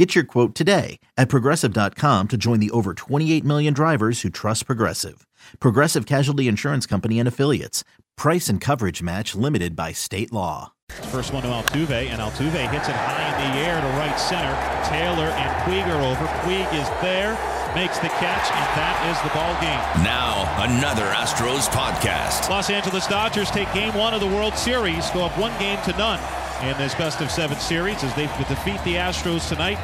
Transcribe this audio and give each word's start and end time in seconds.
Get 0.00 0.14
your 0.14 0.24
quote 0.24 0.54
today 0.54 0.98
at 1.18 1.28
progressive.com 1.28 2.28
to 2.28 2.38
join 2.38 2.58
the 2.58 2.70
over 2.70 2.94
28 2.94 3.44
million 3.44 3.74
drivers 3.74 4.22
who 4.22 4.30
trust 4.30 4.64
Progressive. 4.64 5.26
Progressive 5.60 6.06
Casualty 6.06 6.48
Insurance 6.48 6.86
Company 6.86 7.18
and 7.18 7.28
Affiliates. 7.28 7.84
Price 8.16 8.48
and 8.48 8.62
coverage 8.62 9.02
match 9.02 9.34
limited 9.34 9.76
by 9.76 9.92
state 9.92 10.32
law. 10.32 10.72
First 11.12 11.34
one 11.34 11.42
to 11.42 11.50
Altuve, 11.50 12.08
and 12.08 12.18
Altuve 12.18 12.70
hits 12.70 12.88
it 12.88 12.96
high 12.96 13.44
in 13.44 13.52
the 13.52 13.58
air 13.58 13.78
to 13.78 13.86
right 13.98 14.18
center. 14.18 14.56
Taylor 14.88 15.28
and 15.36 15.50
Puig 15.68 15.86
are 15.86 16.00
over. 16.00 16.24
Puig 16.48 16.72
is 16.72 16.88
there, 17.02 17.36
makes 17.74 17.98
the 17.98 18.08
catch, 18.08 18.50
and 18.56 18.68
that 18.80 18.96
is 19.12 19.20
the 19.20 19.34
ball 19.36 19.52
game. 19.60 20.02
Now, 20.02 20.48
another 20.64 21.12
Astros 21.12 21.68
podcast. 21.68 22.48
Los 22.48 22.70
Angeles 22.70 23.06
Dodgers 23.06 23.50
take 23.50 23.70
game 23.74 23.92
one 23.94 24.14
of 24.14 24.22
the 24.22 24.28
World 24.28 24.56
Series, 24.56 25.10
go 25.10 25.26
up 25.26 25.36
one 25.38 25.52
game 25.58 25.78
to 25.82 25.92
none 25.98 26.20
in 26.62 26.76
this 26.76 26.94
best 26.94 27.20
of 27.22 27.30
seven 27.30 27.58
series 27.58 28.04
as 28.04 28.14
they 28.14 28.26
defeat 28.48 28.82
the 28.84 28.94
Astros 28.94 29.48
tonight 29.48 29.78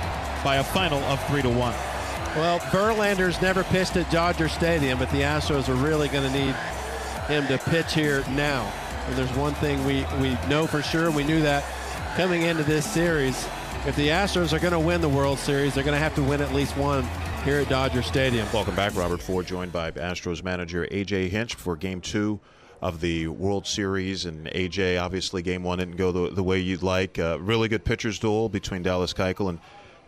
by 0.44 0.56
a 0.56 0.64
final 0.64 0.98
of 1.04 1.22
three 1.26 1.40
to 1.40 1.48
one. 1.48 1.74
Well, 2.36 2.58
Verlander's 2.58 3.40
never 3.40 3.64
pitched 3.64 3.96
at 3.96 4.10
Dodger 4.10 4.48
Stadium, 4.48 4.98
but 4.98 5.10
the 5.10 5.22
Astros 5.22 5.70
are 5.70 5.74
really 5.74 6.08
going 6.08 6.30
to 6.30 6.38
need 6.38 6.54
him 7.28 7.46
to 7.46 7.56
pitch 7.70 7.94
here 7.94 8.22
now. 8.30 8.70
And 9.06 9.16
there's 9.16 9.32
one 9.34 9.54
thing 9.54 9.82
we, 9.86 10.04
we 10.20 10.36
know 10.48 10.66
for 10.66 10.82
sure, 10.82 11.10
we 11.10 11.24
knew 11.24 11.40
that 11.40 11.64
coming 12.14 12.42
into 12.42 12.62
this 12.62 12.84
series. 12.84 13.48
If 13.86 13.96
the 13.96 14.08
Astros 14.08 14.52
are 14.52 14.58
going 14.58 14.72
to 14.72 14.78
win 14.78 15.00
the 15.00 15.08
World 15.08 15.38
Series, 15.38 15.74
they're 15.74 15.84
going 15.84 15.96
to 15.96 15.98
have 15.98 16.14
to 16.16 16.22
win 16.22 16.42
at 16.42 16.52
least 16.52 16.76
one 16.76 17.08
here 17.44 17.58
at 17.58 17.70
Dodger 17.70 18.02
Stadium. 18.02 18.46
Welcome 18.52 18.74
back, 18.74 18.94
Robert 18.94 19.22
Ford, 19.22 19.46
joined 19.46 19.72
by 19.72 19.92
Astros 19.92 20.42
manager 20.42 20.86
AJ 20.90 21.30
Hinch 21.30 21.54
for 21.54 21.74
Game 21.74 22.02
Two 22.02 22.40
of 22.82 23.00
the 23.00 23.28
World 23.28 23.66
Series. 23.66 24.24
And 24.24 24.46
AJ, 24.48 25.00
obviously, 25.00 25.42
Game 25.42 25.62
One 25.62 25.78
didn't 25.78 25.96
go 25.96 26.12
the, 26.12 26.34
the 26.34 26.42
way 26.42 26.58
you'd 26.58 26.82
like. 26.82 27.18
Uh, 27.18 27.38
really 27.40 27.68
good 27.68 27.84
pitchers 27.84 28.18
duel 28.18 28.48
between 28.48 28.82
Dallas 28.82 29.12
Keuchel 29.12 29.48
and 29.48 29.58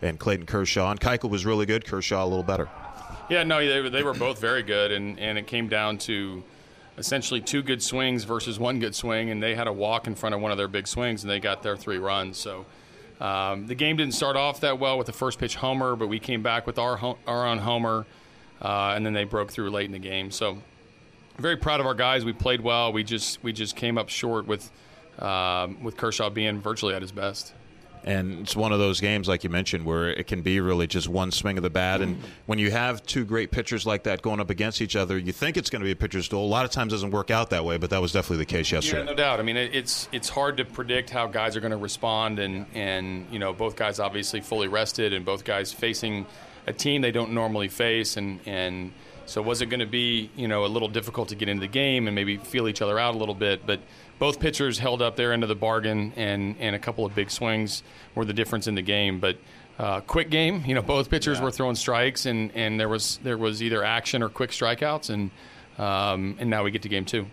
and 0.00 0.18
Clayton 0.18 0.46
Kershaw. 0.46 0.90
And 0.90 1.00
Keuchel 1.00 1.30
was 1.30 1.44
really 1.44 1.66
good. 1.66 1.84
Kershaw 1.84 2.24
a 2.24 2.26
little 2.26 2.44
better. 2.44 2.68
Yeah, 3.28 3.42
no, 3.42 3.58
they, 3.58 3.88
they 3.90 4.02
were 4.02 4.14
both 4.14 4.40
very 4.40 4.62
good, 4.62 4.90
and, 4.90 5.18
and 5.18 5.36
it 5.36 5.46
came 5.46 5.68
down 5.68 5.98
to 5.98 6.42
essentially 6.96 7.40
two 7.40 7.62
good 7.62 7.82
swings 7.82 8.24
versus 8.24 8.58
one 8.58 8.80
good 8.80 8.94
swing, 8.94 9.30
and 9.30 9.42
they 9.42 9.54
had 9.54 9.66
a 9.66 9.72
walk 9.72 10.06
in 10.06 10.14
front 10.14 10.34
of 10.34 10.40
one 10.40 10.50
of 10.50 10.56
their 10.56 10.68
big 10.68 10.86
swings, 10.86 11.22
and 11.22 11.30
they 11.30 11.38
got 11.38 11.62
their 11.62 11.76
three 11.76 11.98
runs. 11.98 12.38
So 12.38 12.64
um, 13.20 13.66
the 13.66 13.74
game 13.74 13.96
didn't 13.96 14.14
start 14.14 14.36
off 14.36 14.60
that 14.60 14.78
well 14.78 14.96
with 14.96 15.06
the 15.06 15.12
first 15.12 15.38
pitch 15.38 15.56
homer, 15.56 15.94
but 15.94 16.08
we 16.08 16.18
came 16.18 16.42
back 16.42 16.66
with 16.66 16.78
our 16.78 17.16
our 17.26 17.46
own 17.46 17.58
homer, 17.58 18.06
uh, 18.62 18.94
and 18.96 19.04
then 19.04 19.12
they 19.12 19.24
broke 19.24 19.50
through 19.50 19.70
late 19.70 19.86
in 19.86 19.92
the 19.92 19.98
game. 19.98 20.30
So 20.30 20.58
very 21.38 21.56
proud 21.56 21.80
of 21.80 21.86
our 21.86 21.94
guys. 21.94 22.24
We 22.24 22.32
played 22.32 22.60
well. 22.60 22.92
We 22.92 23.04
just 23.04 23.42
we 23.42 23.52
just 23.52 23.76
came 23.76 23.98
up 23.98 24.08
short 24.08 24.46
with 24.46 24.70
um, 25.18 25.82
with 25.82 25.96
Kershaw 25.96 26.30
being 26.30 26.60
virtually 26.60 26.94
at 26.94 27.02
his 27.02 27.12
best. 27.12 27.54
And 28.04 28.40
it's 28.40 28.56
one 28.56 28.72
of 28.72 28.78
those 28.78 29.00
games, 29.00 29.28
like 29.28 29.44
you 29.44 29.50
mentioned, 29.50 29.84
where 29.84 30.08
it 30.08 30.28
can 30.28 30.40
be 30.40 30.60
really 30.60 30.86
just 30.86 31.08
one 31.08 31.30
swing 31.30 31.56
of 31.58 31.62
the 31.62 31.70
bat. 31.70 32.00
And 32.00 32.18
when 32.46 32.58
you 32.58 32.70
have 32.70 33.04
two 33.04 33.24
great 33.24 33.50
pitchers 33.50 33.84
like 33.84 34.04
that 34.04 34.22
going 34.22 34.40
up 34.40 34.50
against 34.50 34.80
each 34.80 34.96
other, 34.96 35.18
you 35.18 35.32
think 35.32 35.56
it's 35.56 35.68
going 35.68 35.80
to 35.80 35.84
be 35.84 35.90
a 35.90 35.96
pitcher's 35.96 36.28
duel. 36.28 36.44
A 36.44 36.46
lot 36.46 36.64
of 36.64 36.70
times 36.70 36.92
doesn't 36.92 37.10
work 37.10 37.30
out 37.30 37.50
that 37.50 37.64
way, 37.64 37.76
but 37.76 37.90
that 37.90 38.00
was 38.00 38.12
definitely 38.12 38.38
the 38.38 38.46
case 38.46 38.70
yesterday. 38.70 39.00
Yeah, 39.00 39.04
no 39.04 39.14
doubt. 39.14 39.40
I 39.40 39.42
mean, 39.42 39.56
it's 39.56 40.08
it's 40.12 40.28
hard 40.28 40.56
to 40.58 40.64
predict 40.64 41.10
how 41.10 41.26
guys 41.26 41.56
are 41.56 41.60
going 41.60 41.72
to 41.72 41.76
respond, 41.76 42.38
and 42.38 42.66
and 42.72 43.26
you 43.30 43.38
know 43.38 43.52
both 43.52 43.76
guys 43.76 43.98
obviously 43.98 44.40
fully 44.40 44.68
rested, 44.68 45.12
and 45.12 45.24
both 45.24 45.44
guys 45.44 45.72
facing 45.72 46.24
a 46.66 46.72
team 46.72 47.02
they 47.02 47.12
don't 47.12 47.32
normally 47.32 47.68
face, 47.68 48.16
and 48.16 48.40
and 48.46 48.92
so 49.28 49.42
was 49.42 49.62
it 49.62 49.66
going 49.66 49.80
to 49.80 49.86
be 49.86 50.30
you 50.36 50.48
know 50.48 50.64
a 50.64 50.66
little 50.66 50.88
difficult 50.88 51.28
to 51.28 51.34
get 51.34 51.48
into 51.48 51.60
the 51.60 51.68
game 51.68 52.08
and 52.08 52.14
maybe 52.14 52.36
feel 52.36 52.68
each 52.68 52.82
other 52.82 52.98
out 52.98 53.14
a 53.14 53.18
little 53.18 53.34
bit, 53.34 53.66
but 53.66 53.80
both 54.18 54.40
pitchers 54.40 54.78
held 54.78 55.00
up 55.00 55.16
their 55.16 55.32
end 55.32 55.42
of 55.42 55.48
the 55.48 55.54
bargain, 55.54 56.12
and, 56.16 56.56
and 56.58 56.74
a 56.74 56.78
couple 56.78 57.04
of 57.04 57.14
big 57.14 57.30
swings 57.30 57.82
were 58.14 58.24
the 58.24 58.32
difference 58.32 58.66
in 58.66 58.74
the 58.74 58.82
game. 58.82 59.20
But 59.20 59.38
uh, 59.78 60.00
quick 60.00 60.30
game, 60.30 60.64
you 60.66 60.74
know, 60.74 60.82
both 60.82 61.08
pitchers 61.08 61.38
yeah. 61.38 61.44
were 61.44 61.50
throwing 61.50 61.76
strikes, 61.76 62.26
and, 62.26 62.50
and 62.54 62.80
there 62.80 62.88
was 62.88 63.20
there 63.22 63.38
was 63.38 63.62
either 63.62 63.84
action 63.84 64.22
or 64.22 64.28
quick 64.28 64.50
strikeouts, 64.50 65.10
and 65.10 65.30
um, 65.78 66.36
and 66.40 66.50
now 66.50 66.64
we 66.64 66.70
get 66.70 66.82
to 66.82 66.88
game 66.88 67.04
two. 67.04 67.26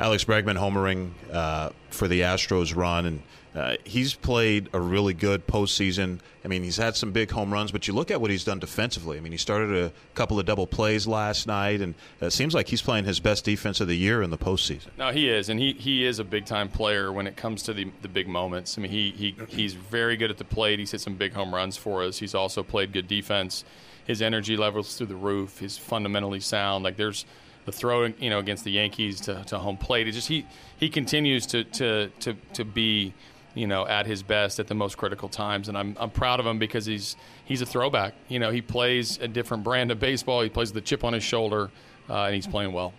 Alex 0.00 0.24
Bregman 0.24 0.56
homering 0.56 1.10
uh, 1.30 1.70
for 1.90 2.08
the 2.08 2.22
Astros 2.22 2.74
run, 2.74 3.04
and 3.04 3.22
uh, 3.54 3.76
he's 3.84 4.14
played 4.14 4.70
a 4.72 4.80
really 4.80 5.12
good 5.12 5.46
postseason. 5.46 6.20
I 6.42 6.48
mean, 6.48 6.62
he's 6.62 6.78
had 6.78 6.96
some 6.96 7.12
big 7.12 7.30
home 7.30 7.52
runs, 7.52 7.70
but 7.70 7.86
you 7.86 7.92
look 7.92 8.10
at 8.10 8.18
what 8.18 8.30
he's 8.30 8.42
done 8.42 8.60
defensively. 8.60 9.18
I 9.18 9.20
mean, 9.20 9.32
he 9.32 9.36
started 9.36 9.76
a 9.76 9.92
couple 10.14 10.40
of 10.40 10.46
double 10.46 10.66
plays 10.66 11.06
last 11.06 11.46
night, 11.46 11.82
and 11.82 11.94
it 12.22 12.32
seems 12.32 12.54
like 12.54 12.68
he's 12.68 12.80
playing 12.80 13.04
his 13.04 13.20
best 13.20 13.44
defense 13.44 13.78
of 13.82 13.88
the 13.88 13.94
year 13.94 14.22
in 14.22 14.30
the 14.30 14.38
postseason. 14.38 14.86
No, 14.96 15.12
he 15.12 15.28
is, 15.28 15.50
and 15.50 15.60
he, 15.60 15.74
he 15.74 16.06
is 16.06 16.18
a 16.18 16.24
big 16.24 16.46
time 16.46 16.70
player 16.70 17.12
when 17.12 17.26
it 17.26 17.36
comes 17.36 17.62
to 17.64 17.74
the, 17.74 17.90
the 18.00 18.08
big 18.08 18.26
moments. 18.26 18.78
I 18.78 18.80
mean, 18.80 18.90
he, 18.90 19.10
he 19.10 19.36
he's 19.48 19.74
very 19.74 20.16
good 20.16 20.30
at 20.30 20.38
the 20.38 20.44
plate. 20.44 20.78
He's 20.78 20.92
hit 20.92 21.02
some 21.02 21.16
big 21.16 21.34
home 21.34 21.54
runs 21.54 21.76
for 21.76 22.02
us. 22.02 22.18
He's 22.18 22.34
also 22.34 22.62
played 22.62 22.94
good 22.94 23.06
defense. 23.06 23.64
His 24.06 24.22
energy 24.22 24.56
levels 24.56 24.96
through 24.96 25.08
the 25.08 25.14
roof. 25.14 25.58
He's 25.58 25.76
fundamentally 25.76 26.40
sound. 26.40 26.84
Like 26.84 26.96
there's 26.96 27.26
the 27.70 27.76
throw, 27.76 28.04
you 28.06 28.30
know, 28.30 28.38
against 28.38 28.64
the 28.64 28.72
Yankees 28.72 29.20
to, 29.22 29.44
to 29.44 29.58
home 29.58 29.76
plate. 29.76 30.08
It 30.08 30.12
just 30.12 30.28
he 30.28 30.46
he 30.76 30.88
continues 30.88 31.46
to 31.46 31.64
to 31.64 32.08
to, 32.20 32.34
to 32.54 32.64
be 32.64 33.14
you 33.54 33.66
know, 33.66 33.86
at 33.86 34.06
his 34.06 34.22
best 34.22 34.60
at 34.60 34.68
the 34.68 34.74
most 34.74 34.96
critical 34.96 35.28
times. 35.28 35.68
And 35.68 35.76
I'm, 35.76 35.96
I'm 35.98 36.10
proud 36.10 36.38
of 36.40 36.46
him 36.46 36.58
because 36.58 36.86
he's 36.86 37.16
he's 37.44 37.60
a 37.60 37.66
throwback. 37.66 38.14
You 38.28 38.38
know, 38.38 38.50
he 38.50 38.62
plays 38.62 39.18
a 39.18 39.28
different 39.28 39.64
brand 39.64 39.90
of 39.90 39.98
baseball. 39.98 40.42
He 40.42 40.48
plays 40.48 40.72
the 40.72 40.80
chip 40.80 41.04
on 41.04 41.12
his 41.12 41.24
shoulder, 41.24 41.70
uh, 42.08 42.24
and 42.24 42.34
he's 42.34 42.46
playing 42.46 42.72
well. 42.72 42.92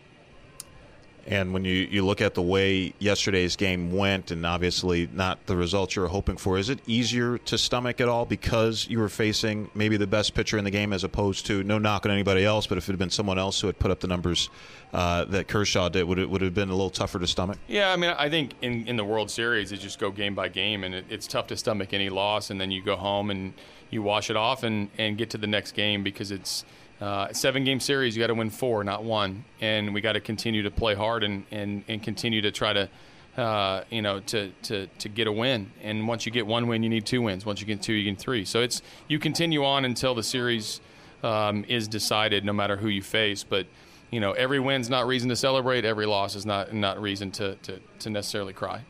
And 1.28 1.54
when 1.54 1.64
you, 1.66 1.74
you 1.74 2.06
look 2.06 2.20
at 2.20 2.34
the 2.34 2.42
way 2.42 2.94
yesterday's 3.00 3.56
game 3.56 3.92
went, 3.92 4.32
and 4.32 4.46
obviously 4.46 5.08
not 5.14 5.46
the 5.46 5.56
results 5.56 5.96
you 5.96 6.02
were 6.02 6.08
hoping 6.08 6.38
for, 6.38 6.58
is 6.58 6.70
it 6.70 6.80
easier 6.88 7.38
to 7.40 7.58
stomach 7.58 8.00
it 8.00 8.08
all 8.08 8.26
because 8.26 8.88
you 8.90 9.00
were 9.00 9.10
facing 9.10 9.70
maybe 9.76 9.98
the 9.98 10.08
best 10.08 10.34
pitcher 10.34 10.58
in 10.58 10.64
the 10.64 10.72
game 10.72 10.94
as 10.94 11.04
opposed 11.04 11.46
to 11.46 11.64
no 11.64 11.78
knock 11.78 12.06
on 12.06 12.12
anybody 12.12 12.44
else, 12.44 12.66
but 12.66 12.78
if 12.78 12.90
it 12.90 12.94
had 12.94 13.00
been 13.00 13.10
someone 13.10 13.38
else 13.38 13.62
who 13.62 13.68
had 13.68 13.78
put 13.78 13.92
up 13.92 14.00
the 14.00 14.08
numbers 14.08 14.50
uh, 14.94 15.26
that 15.26 15.48
Kershaw 15.48 15.90
did, 15.90 16.04
would 16.06 16.20
it 16.20 16.30
would 16.30 16.42
have 16.42 16.54
been 16.54 16.70
a 16.70 16.74
little 16.74 16.90
tougher 16.90 17.20
to 17.20 17.28
stomach? 17.28 17.58
Yeah, 17.68 17.92
I 17.92 17.96
mean, 17.98 18.14
I 18.18 18.30
think 18.30 18.54
in, 18.62 18.88
in 18.88 18.98
the 18.98 19.06
World 19.06 19.30
Series, 19.30 19.72
it 19.72 19.78
just 19.78 20.00
go 20.00 20.12
game 20.12 20.34
by 20.34 20.48
game, 20.48 20.84
and 20.84 20.96
it, 20.96 21.06
it's 21.10 21.28
tough 21.28 21.48
to 21.48 21.58
stomach 21.58 21.94
any 21.94 22.10
loss, 22.10 22.50
and 22.50 22.60
then 22.60 22.72
you 22.72 22.84
go 22.84 22.96
home 22.96 23.30
and 23.30 23.54
you 23.90 24.02
wash 24.02 24.30
it 24.30 24.36
off 24.36 24.64
and, 24.64 24.90
and 24.98 25.18
get 25.18 25.30
to 25.30 25.38
the 25.38 25.48
next 25.48 25.74
game 25.74 26.04
because 26.04 26.32
it's– 26.32 26.66
uh, 27.02 27.34
seven 27.34 27.64
game 27.64 27.80
series, 27.80 28.16
you 28.16 28.22
got 28.22 28.28
to 28.28 28.36
win 28.36 28.52
four, 28.52 28.84
not 28.84 29.04
one, 29.04 29.44
and 29.60 29.94
we 29.94 30.02
got 30.02 30.14
to 30.14 30.20
continue 30.20 30.62
to 30.64 30.72
play 30.72 30.94
hard 30.94 31.24
and, 31.24 31.44
and, 31.50 31.84
and 31.88 32.04
continue 32.04 32.42
to 32.44 32.52
try 32.52 32.74
to, 32.74 32.90
uh, 33.38 33.84
you 33.90 34.04
know, 34.04 34.20
to, 34.20 34.52
to, 34.62 34.86
to 35.00 35.10
get 35.10 35.26
a 35.26 35.32
win. 35.32 35.72
And 35.82 36.08
once 36.08 36.28
you 36.28 36.32
get 36.32 36.46
one 36.46 36.68
win, 36.68 36.84
you 36.84 36.90
need 36.90 37.08
two 37.08 37.24
wins. 37.24 37.44
Once 37.44 37.60
you 37.60 37.66
get 37.66 37.82
two, 37.82 37.94
you 37.94 38.12
get 38.12 38.20
three. 38.20 38.46
So 38.46 38.62
it's 38.62 38.84
you 39.08 39.18
continue 39.18 39.66
on 39.66 39.84
until 39.84 40.14
the 40.14 40.22
series 40.22 40.80
um, 41.24 41.66
is 41.68 41.88
decided, 41.88 42.46
no 42.46 42.54
matter 42.54 42.78
who 42.78 42.88
you 42.88 43.02
face. 43.02 43.44
But 43.44 43.66
you 44.12 44.20
know, 44.20 44.34
every 44.34 44.60
win's 44.60 44.90
not 44.90 45.08
reason 45.08 45.30
to 45.30 45.36
celebrate. 45.36 45.86
Every 45.86 46.06
loss 46.06 46.36
is 46.36 46.46
not 46.46 46.72
not 46.72 47.02
reason 47.02 47.32
to, 47.32 47.56
to, 47.56 47.80
to 48.00 48.10
necessarily 48.12 48.54
cry 48.54 48.84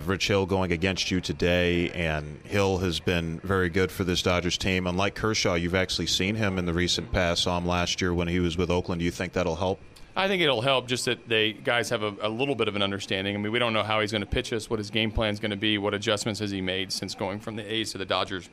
Rich 0.00 0.28
Hill 0.28 0.46
going 0.46 0.72
against 0.72 1.10
you 1.10 1.20
today, 1.20 1.90
and 1.90 2.40
Hill 2.44 2.78
has 2.78 2.98
been 2.98 3.40
very 3.40 3.68
good 3.68 3.92
for 3.92 4.04
this 4.04 4.22
Dodgers 4.22 4.56
team. 4.56 4.86
Unlike 4.86 5.14
Kershaw, 5.14 5.54
you've 5.54 5.74
actually 5.74 6.06
seen 6.06 6.34
him 6.34 6.58
in 6.58 6.64
the 6.64 6.72
recent 6.72 7.12
past. 7.12 7.42
Saw 7.42 7.58
him 7.58 7.66
last 7.66 8.00
year 8.00 8.14
when 8.14 8.26
he 8.26 8.40
was 8.40 8.56
with 8.56 8.70
Oakland. 8.70 9.00
Do 9.00 9.04
you 9.04 9.10
think 9.10 9.34
that'll 9.34 9.56
help? 9.56 9.80
I 10.16 10.28
think 10.28 10.42
it'll 10.42 10.62
help 10.62 10.88
just 10.88 11.04
that 11.04 11.28
they 11.28 11.52
guys 11.52 11.90
have 11.90 12.02
a, 12.02 12.14
a 12.22 12.28
little 12.28 12.54
bit 12.54 12.68
of 12.68 12.76
an 12.76 12.82
understanding. 12.82 13.34
I 13.34 13.38
mean, 13.38 13.52
we 13.52 13.58
don't 13.58 13.74
know 13.74 13.82
how 13.82 14.00
he's 14.00 14.12
going 14.12 14.22
to 14.22 14.26
pitch 14.26 14.52
us, 14.52 14.70
what 14.70 14.78
his 14.78 14.90
game 14.90 15.10
plan 15.10 15.32
is 15.32 15.40
going 15.40 15.50
to 15.50 15.56
be, 15.58 15.76
what 15.76 15.92
adjustments 15.92 16.40
has 16.40 16.50
he 16.50 16.62
made 16.62 16.90
since 16.90 17.14
going 17.14 17.38
from 17.38 17.56
the 17.56 17.72
A's 17.72 17.92
to 17.92 17.98
the 17.98 18.06
Dodgers. 18.06 18.48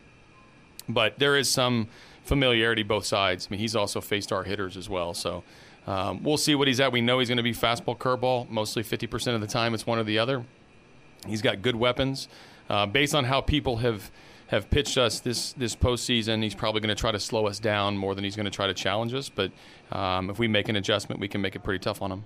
But 0.90 1.20
there 1.20 1.38
is 1.38 1.50
some 1.50 1.88
familiarity 2.24 2.84
both 2.84 3.06
sides. 3.06 3.48
I 3.50 3.52
mean, 3.52 3.60
he's 3.62 3.76
also 3.76 4.02
faced 4.02 4.32
our 4.34 4.44
hitters 4.44 4.76
as 4.76 4.90
well, 4.90 5.14
so. 5.14 5.44
Um, 5.88 6.22
we'll 6.22 6.38
see 6.38 6.54
what 6.54 6.68
he's 6.68 6.80
at. 6.80 6.92
We 6.92 7.02
know 7.02 7.18
he's 7.18 7.30
going 7.30 7.38
to 7.38 7.44
be 7.44 7.54
fastball 7.54 7.98
curveball. 7.98 8.48
Mostly 8.50 8.84
50% 8.84 9.34
of 9.34 9.42
the 9.42 9.48
time, 9.48 9.74
it's 9.74 9.88
one 9.88 9.98
or 9.98 10.04
the 10.04 10.20
other. 10.20 10.46
He's 11.28 11.42
got 11.42 11.62
good 11.62 11.76
weapons. 11.76 12.28
Uh, 12.70 12.86
based 12.86 13.16
on 13.16 13.26
how 13.26 13.42
people 13.42 13.78
have 13.78 14.12
have 14.48 14.70
pitched 14.70 14.98
us 14.98 15.20
this 15.20 15.54
this 15.54 15.76
postseason, 15.76 16.42
he's 16.44 16.56
probably 16.56 16.82
going 16.82 16.96
to 16.96 17.00
try 17.00 17.12
to 17.12 17.20
slow 17.20 17.48
us 17.48 17.60
down 17.60 17.98
more 17.98 18.16
than 18.16 18.24
he's 18.24 18.36
going 18.36 18.46
to 18.46 18.52
try 18.52 18.68
to 18.68 18.74
challenge 18.74 19.14
us. 19.14 19.30
But 19.30 19.52
um, 19.92 20.30
if 20.30 20.40
we 20.40 20.48
make 20.48 20.70
an 20.70 20.76
adjustment, 20.76 21.22
we 21.22 21.28
can 21.28 21.42
make 21.42 21.56
it 21.56 21.64
pretty 21.64 21.80
tough 21.80 22.02
on 22.02 22.12
him. 22.12 22.26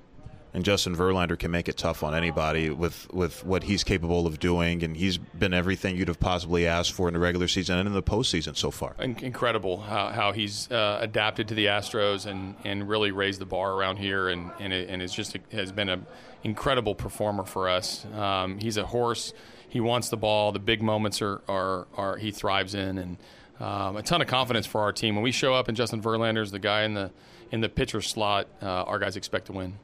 And 0.54 0.64
Justin 0.64 0.96
Verlander 0.96 1.38
can 1.38 1.50
make 1.50 1.68
it 1.68 1.78
tough 1.78 2.04
on 2.04 2.14
anybody 2.14 2.70
with 2.70 3.12
with 3.12 3.44
what 3.44 3.64
he's 3.64 3.84
capable 3.84 4.28
of 4.28 4.40
doing, 4.40 4.84
and 4.84 4.96
he's 4.96 5.18
been 5.18 5.54
everything 5.54 5.96
you'd 5.96 6.08
have 6.08 6.20
possibly 6.20 6.68
asked 6.68 6.94
for 6.94 7.08
in 7.08 7.14
the 7.14 7.20
regular 7.20 7.48
season 7.48 7.80
and 7.80 7.88
in 7.88 7.94
the 7.94 8.04
postseason 8.04 8.56
so 8.56 8.70
far. 8.70 8.96
Incredible 9.00 9.82
how, 9.82 10.10
how 10.10 10.32
he's 10.32 10.72
uh, 10.72 11.00
adapted 11.02 11.48
to 11.48 11.56
the 11.56 11.66
Astros 11.66 12.28
and, 12.28 12.56
and 12.64 12.88
really 12.88 13.12
raised 13.12 13.42
the 13.42 13.46
bar 13.46 13.74
around 13.74 13.98
here, 13.98 14.30
and 14.30 14.52
and, 14.60 14.72
it, 14.72 14.90
and 14.90 15.02
it's 15.02 15.14
just 15.14 15.36
has 15.52 15.72
been 15.72 15.90
an 15.90 16.06
incredible 16.44 16.94
performer 16.94 17.44
for 17.44 17.68
us. 17.68 18.06
Um, 18.14 18.60
he's 18.60 18.78
a 18.78 18.86
horse. 18.86 19.34
He 19.70 19.80
wants 19.80 20.10
the 20.10 20.18
ball. 20.18 20.52
The 20.52 20.60
big 20.60 20.84
moments 20.84 21.22
are 21.24 21.42
are, 21.48 21.88
are 21.96 22.18
he 22.18 22.30
thrives 22.30 22.76
in, 22.76 23.00
and 23.00 23.18
um, 23.60 23.98
a 23.98 24.04
ton 24.04 24.22
of 24.22 24.28
confidence 24.28 24.68
for 24.68 24.82
our 24.82 24.92
team. 24.92 25.16
When 25.16 25.24
we 25.24 25.32
show 25.32 25.56
up 25.56 25.68
and 25.68 25.76
Justin 25.76 26.02
Verlander's 26.02 26.52
the 26.52 26.60
guy 26.60 26.84
in 26.84 26.94
the 26.94 27.12
in 27.52 27.62
the 27.62 27.70
pitcher 27.70 28.02
slot, 28.02 28.48
uh, 28.62 28.66
our 28.66 29.00
guys 29.00 29.16
expect 29.16 29.48
to 29.48 29.54
win. 29.54 29.80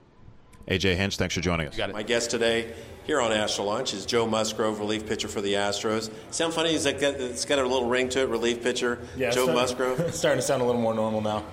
AJ 0.68 0.96
Hinch, 0.98 1.18
thanks 1.18 1.34
for 1.34 1.42
joining 1.42 1.68
us. 1.68 1.78
My 1.92 2.04
guest 2.04 2.30
today 2.30 2.74
here 3.06 3.20
on 3.22 3.32
Astro 3.32 3.66
Lunch 3.66 3.94
is 3.94 4.06
Joe 4.06 4.28
Musgrove, 4.28 4.80
relief 4.80 5.08
pitcher 5.08 5.28
for 5.28 5.42
the 5.42 5.54
Astros. 5.54 6.12
Sound 6.30 6.54
funny? 6.54 6.76
Is 6.76 6.84
that 6.84 7.00
got, 7.02 7.16
it's 7.16 7.46
got 7.46 7.58
a 7.58 7.64
little 7.64 7.90
ring 7.90 8.10
to 8.10 8.22
it, 8.22 8.30
relief 8.30 8.62
pitcher, 8.62 9.00
yeah, 9.18 9.32
Joe 9.32 9.46
starting, 9.46 9.56
Musgrove? 9.56 10.00
It's 10.08 10.20
starting 10.20 10.40
to 10.40 10.46
sound 10.46 10.62
a 10.62 10.66
little 10.66 10.82
more 10.82 10.94
normal 10.94 11.22
now. 11.22 11.44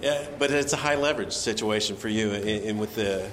Yeah, 0.00 0.24
but 0.38 0.52
it's 0.52 0.72
a 0.72 0.76
high 0.76 0.94
leverage 0.94 1.32
situation 1.32 1.96
for 1.96 2.08
you, 2.08 2.32
and 2.32 2.78
with 2.78 2.94
the 2.94 3.28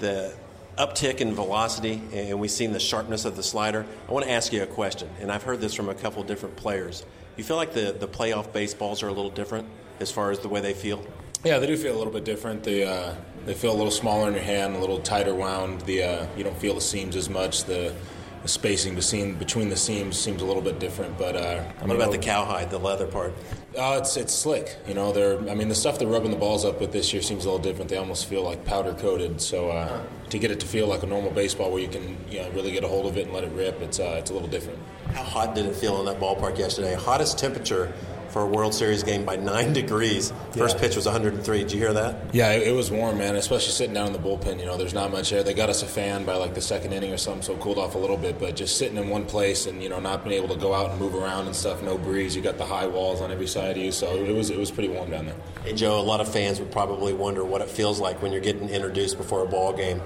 the 0.00 0.34
uptick 0.76 1.20
in 1.20 1.34
velocity, 1.34 2.00
and 2.12 2.40
we've 2.40 2.50
seen 2.50 2.72
the 2.72 2.80
sharpness 2.80 3.24
of 3.24 3.36
the 3.36 3.42
slider. 3.42 3.86
I 4.08 4.12
want 4.12 4.24
to 4.24 4.32
ask 4.32 4.52
you 4.52 4.62
a 4.62 4.66
question, 4.66 5.08
and 5.20 5.30
I've 5.30 5.42
heard 5.42 5.60
this 5.60 5.74
from 5.74 5.88
a 5.88 5.94
couple 5.94 6.22
different 6.24 6.56
players. 6.56 7.04
You 7.36 7.44
feel 7.44 7.56
like 7.56 7.74
the, 7.74 7.94
the 7.98 8.08
playoff 8.08 8.52
baseballs 8.52 9.02
are 9.02 9.08
a 9.08 9.12
little 9.12 9.30
different 9.30 9.68
as 10.00 10.10
far 10.10 10.30
as 10.30 10.40
the 10.40 10.48
way 10.48 10.60
they 10.60 10.74
feel? 10.74 11.04
Yeah, 11.44 11.58
they 11.58 11.66
do 11.66 11.76
feel 11.76 11.94
a 11.94 11.98
little 11.98 12.12
bit 12.12 12.24
different. 12.24 12.64
They 12.64 12.84
uh, 12.84 13.14
they 13.46 13.54
feel 13.54 13.72
a 13.72 13.76
little 13.76 13.90
smaller 13.90 14.28
in 14.28 14.34
your 14.34 14.42
hand, 14.42 14.76
a 14.76 14.78
little 14.78 14.98
tighter 15.00 15.34
wound. 15.34 15.82
The 15.82 16.02
uh, 16.02 16.26
you 16.36 16.44
don't 16.44 16.56
feel 16.56 16.74
the 16.74 16.80
seams 16.80 17.16
as 17.16 17.28
much. 17.28 17.64
The, 17.64 17.94
the 18.42 18.48
spacing 18.48 18.94
between 18.94 19.34
between 19.34 19.68
the 19.68 19.76
seams 19.76 20.18
seems 20.18 20.42
a 20.42 20.44
little 20.44 20.62
bit 20.62 20.78
different. 20.78 21.16
But 21.18 21.36
uh, 21.36 21.62
what 21.62 21.86
mean, 21.88 21.96
about 21.96 22.12
the 22.12 22.18
cowhide, 22.18 22.70
the 22.70 22.78
leather 22.78 23.06
part? 23.06 23.32
Uh, 23.76 23.98
it's 24.00 24.16
it's 24.16 24.34
slick. 24.34 24.76
You 24.86 24.94
know, 24.94 25.12
they're 25.12 25.38
I 25.50 25.54
mean 25.54 25.68
the 25.68 25.74
stuff 25.74 25.98
they're 25.98 26.08
rubbing 26.08 26.30
the 26.30 26.36
balls 26.36 26.64
up 26.64 26.80
with 26.80 26.92
this 26.92 27.12
year 27.12 27.22
seems 27.22 27.44
a 27.44 27.50
little 27.50 27.62
different. 27.62 27.90
They 27.90 27.96
almost 27.96 28.26
feel 28.26 28.42
like 28.42 28.64
powder 28.64 28.94
coated. 28.94 29.40
So 29.40 29.70
uh, 29.70 30.02
to 30.30 30.38
get 30.38 30.50
it 30.50 30.60
to 30.60 30.66
feel 30.66 30.86
like 30.86 31.02
a 31.02 31.06
normal 31.06 31.30
baseball 31.30 31.70
where 31.70 31.80
you 31.80 31.88
can 31.88 32.16
you 32.30 32.40
know, 32.40 32.50
really 32.50 32.72
get 32.72 32.84
a 32.84 32.88
hold 32.88 33.06
of 33.06 33.16
it 33.16 33.26
and 33.26 33.32
let 33.34 33.44
it 33.44 33.52
rip, 33.52 33.80
it's 33.80 34.00
uh, 34.00 34.16
it's 34.18 34.30
a 34.30 34.34
little 34.34 34.48
different. 34.48 34.78
How 35.12 35.22
hot 35.22 35.54
did 35.54 35.66
it 35.66 35.76
feel 35.76 35.98
in 36.00 36.06
that 36.06 36.18
ballpark 36.20 36.58
yesterday? 36.58 36.94
Hottest 36.94 37.38
temperature 37.38 37.92
for 38.34 38.42
a 38.42 38.46
World 38.46 38.74
Series 38.74 39.04
game 39.04 39.24
by 39.24 39.36
nine 39.36 39.72
degrees. 39.72 40.32
First 40.50 40.74
yeah. 40.74 40.82
pitch 40.82 40.96
was 40.96 41.06
103. 41.06 41.58
Did 41.58 41.70
you 41.70 41.78
hear 41.78 41.92
that? 41.92 42.34
Yeah, 42.34 42.50
it, 42.50 42.74
was 42.74 42.90
warm, 42.90 43.16
man. 43.16 43.36
Especially 43.36 43.70
sitting 43.70 43.94
down 43.94 44.08
in 44.08 44.12
the 44.12 44.18
bullpen. 44.18 44.58
You 44.58 44.66
know, 44.66 44.76
there's 44.76 44.92
not 44.92 45.12
much 45.12 45.32
air. 45.32 45.44
They 45.44 45.54
got 45.54 45.70
us 45.70 45.84
a 45.84 45.86
fan 45.86 46.24
by 46.24 46.34
like 46.34 46.52
the 46.52 46.60
second 46.60 46.92
inning 46.92 47.12
or 47.12 47.16
something, 47.16 47.42
so 47.42 47.54
it 47.54 47.60
cooled 47.60 47.78
off 47.78 47.94
a 47.94 47.98
little 47.98 48.16
bit. 48.16 48.40
But 48.40 48.56
just 48.56 48.76
sitting 48.76 48.96
in 48.96 49.08
one 49.08 49.24
place 49.24 49.66
and 49.66 49.80
you 49.80 49.88
know 49.88 50.00
not 50.00 50.24
being 50.24 50.34
able 50.34 50.52
to 50.52 50.60
go 50.60 50.74
out 50.74 50.90
and 50.90 50.98
move 50.98 51.14
around 51.14 51.46
and 51.46 51.54
stuff, 51.54 51.80
no 51.84 51.96
breeze. 51.96 52.34
You 52.34 52.42
got 52.42 52.58
the 52.58 52.66
high 52.66 52.88
walls 52.88 53.20
on 53.20 53.30
every 53.30 53.46
side 53.46 53.76
of 53.76 53.76
you, 53.76 53.92
so 53.92 54.16
it 54.16 54.34
was 54.34 54.50
it 54.50 54.58
was 54.58 54.72
pretty 54.72 54.88
warm 54.88 55.12
down 55.12 55.26
there. 55.26 55.36
Hey 55.62 55.72
Joe, 55.72 56.00
a 56.00 56.02
lot 56.02 56.20
of 56.20 56.26
fans 56.26 56.58
would 56.58 56.72
probably 56.72 57.12
wonder 57.12 57.44
what 57.44 57.60
it 57.60 57.70
feels 57.70 58.00
like 58.00 58.20
when 58.20 58.32
you're 58.32 58.40
getting 58.40 58.68
introduced 58.68 59.16
before 59.16 59.44
a 59.44 59.46
ball 59.46 59.72
game 59.72 60.02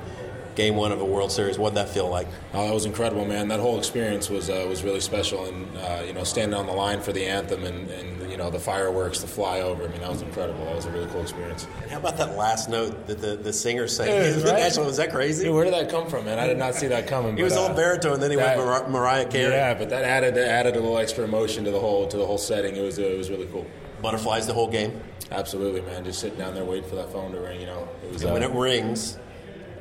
game 0.59 0.75
one 0.75 0.91
of 0.91 1.01
a 1.01 1.05
World 1.05 1.31
Series. 1.31 1.57
What 1.57 1.71
did 1.71 1.77
that 1.77 1.89
feel 1.89 2.11
like? 2.11 2.27
Oh, 2.53 2.67
that 2.67 2.75
was 2.75 2.85
incredible, 2.85 3.25
man. 3.25 3.47
That 3.47 3.61
whole 3.61 3.79
experience 3.79 4.29
was 4.29 4.51
uh, 4.51 4.67
was 4.69 4.83
really 4.83 5.01
special, 5.01 5.47
and 5.47 5.79
uh, 5.79 6.03
you 6.05 6.13
know, 6.13 6.25
standing 6.25 6.59
on 6.59 6.67
the 6.67 6.73
line 6.73 7.01
for 7.01 7.13
the 7.13 7.25
anthem 7.25 7.65
and, 7.65 7.89
and 7.89 8.31
you 8.31 8.37
know 8.37 8.51
the 8.51 8.59
fireworks, 8.59 9.21
the 9.21 9.29
flyover. 9.29 9.89
I 9.89 9.93
mean, 9.93 10.01
that 10.01 10.11
was 10.11 10.21
incredible. 10.21 10.65
That 10.67 10.75
was 10.75 10.87
a 10.87 10.91
really 10.91 11.07
cool 11.07 11.23
experience. 11.23 11.69
And 11.83 11.91
how 11.93 11.99
about 11.99 12.19
that 12.19 12.37
last 12.37 12.69
note 12.69 13.07
that 13.07 13.21
the, 13.21 13.37
the 13.37 13.53
singer 13.53 13.87
sang? 13.87 14.09
Yeah, 14.09 14.35
right? 14.51 14.61
National, 14.61 14.87
was 14.87 14.97
that 14.97 15.13
crazy? 15.13 15.45
Dude, 15.45 15.55
where 15.55 15.65
did 15.65 15.75
that 15.75 15.89
come 15.89 16.09
from, 16.09 16.25
man? 16.25 16.41
I 16.41 16.49
did 16.49 16.59
not 16.59 16.75
see 16.75 16.89
that 16.89 17.07
coming. 17.07 17.37
he 17.37 17.45
was 17.45 17.57
all 17.57 17.71
uh, 17.71 17.75
baritone, 17.75 18.15
and 18.15 18.23
then 18.23 18.33
he 18.33 18.37
that, 18.37 18.59
went 18.59 18.69
Mar- 18.69 18.89
Mariah 18.89 19.27
Carey. 19.27 19.55
Yeah, 19.55 19.75
but 19.75 19.89
that 19.91 20.03
added 20.03 20.37
added 20.37 20.75
a 20.75 20.81
little 20.81 20.99
extra 20.99 21.25
emotion 21.25 21.65
to 21.65 21.71
the 21.71 21.81
whole 21.81 22.09
to 22.09 22.17
the 22.17 22.27
whole 22.27 22.39
setting. 22.39 22.75
It 22.75 22.83
was 22.83 22.99
it 22.99 23.17
was 23.17 23.31
really 23.31 23.47
cool. 23.47 23.65
Butterflies 24.03 24.47
the 24.47 24.55
whole 24.55 24.69
game. 24.71 25.01
Absolutely, 25.31 25.83
man. 25.83 26.05
Just 26.05 26.21
sitting 26.21 26.39
down 26.39 26.55
there 26.55 26.65
waiting 26.65 26.89
for 26.89 26.97
that 26.97 27.13
phone 27.13 27.33
to 27.33 27.41
ring. 27.41 27.61
You 27.61 27.67
know, 27.67 27.89
it 28.05 28.13
was. 28.13 28.23
And 28.23 28.33
when 28.33 28.43
uh, 28.43 28.49
it 28.49 28.55
rings, 28.55 29.19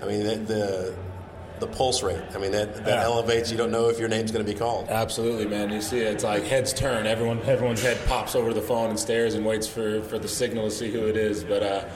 I 0.02 0.06
mean 0.06 0.24
the, 0.24 0.36
the 0.36 0.96
the 1.60 1.68
pulse 1.68 2.04
rate. 2.04 2.22
I 2.34 2.38
mean, 2.38 2.52
that, 2.52 2.76
that 2.76 2.88
yeah. 2.88 3.04
elevates. 3.04 3.52
You 3.52 3.58
don't 3.58 3.72
know 3.72 3.90
if 3.90 4.00
your 4.00 4.10
name's 4.10 4.32
going 4.32 4.46
to 4.46 4.52
be 4.52 4.58
called. 4.58 4.90
Absolutely, 4.90 5.48
man. 5.48 5.72
You 5.72 5.82
see, 5.82 6.00
it's 6.00 6.24
like 6.24 6.44
heads 6.44 6.74
turn. 6.74 7.08
Everyone, 7.08 7.42
everyone's 7.44 7.82
head 7.82 7.98
pops 8.08 8.36
over 8.36 8.54
the 8.54 8.62
phone 8.62 8.90
and 8.90 9.00
stares 9.00 9.34
and 9.34 9.46
waits 9.46 9.68
for, 9.68 10.02
for 10.04 10.20
the 10.20 10.28
signal 10.28 10.66
to 10.66 10.72
see 10.72 10.92
who 10.92 11.08
it 11.08 11.18
is. 11.18 11.44
But 11.44 11.64
uh, 11.64 11.90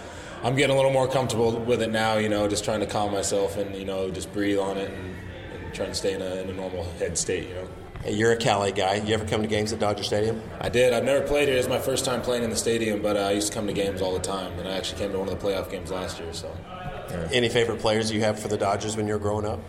I'm 0.44 0.56
getting 0.56 0.74
a 0.74 0.78
little 0.78 0.92
more 0.92 1.08
comfortable 1.08 1.60
with 1.60 1.82
it 1.82 1.92
now. 1.92 2.18
You 2.18 2.30
know, 2.30 2.48
just 2.48 2.64
trying 2.64 2.80
to 2.80 2.88
calm 2.88 3.12
myself 3.12 3.58
and 3.58 3.76
you 3.76 3.86
know 3.86 4.10
just 4.10 4.32
breathe 4.34 4.60
on 4.60 4.78
it 4.78 4.92
and, 4.92 5.16
and 5.54 5.74
trying 5.74 5.90
to 5.90 5.96
stay 5.96 6.14
in 6.14 6.22
a, 6.22 6.36
in 6.42 6.50
a 6.50 6.54
normal 6.54 6.84
head 6.98 7.18
state. 7.18 7.50
You 7.50 7.56
know. 7.56 7.68
Hey, 8.04 8.14
you're 8.14 8.32
a 8.32 8.38
Cali 8.38 8.72
guy. 8.72 8.96
You 8.96 9.14
ever 9.14 9.26
come 9.26 9.44
to 9.44 9.48
games 9.48 9.72
at 9.74 9.80
Dodger 9.80 10.02
Stadium? 10.02 10.42
I 10.60 10.70
did. 10.70 10.92
I've 10.92 11.04
never 11.04 11.26
played 11.26 11.48
here. 11.48 11.58
It 11.58 11.60
was 11.60 11.68
my 11.68 11.78
first 11.78 12.04
time 12.04 12.24
playing 12.24 12.44
in 12.44 12.50
the 12.50 12.56
stadium, 12.56 13.04
but 13.04 13.16
uh, 13.16 13.20
I 13.20 13.32
used 13.34 13.50
to 13.50 13.54
come 13.54 13.68
to 13.68 13.74
games 13.74 14.02
all 14.02 14.14
the 14.14 14.20
time. 14.20 14.58
And 14.58 14.68
I 14.68 14.72
actually 14.72 14.98
came 14.98 15.12
to 15.12 15.20
one 15.20 15.30
of 15.30 15.40
the 15.40 15.48
playoff 15.48 15.70
games 15.70 15.92
last 15.92 16.20
year. 16.20 16.34
So. 16.34 16.52
Any 17.32 17.50
favorite 17.50 17.80
players 17.80 18.12
you 18.12 18.22
have 18.22 18.40
for 18.40 18.48
the 18.48 18.58
Dodgers 18.58 18.98
when 18.98 19.08
you 19.08 19.14
were 19.14 19.20
growing 19.20 19.46
up? 19.46 19.60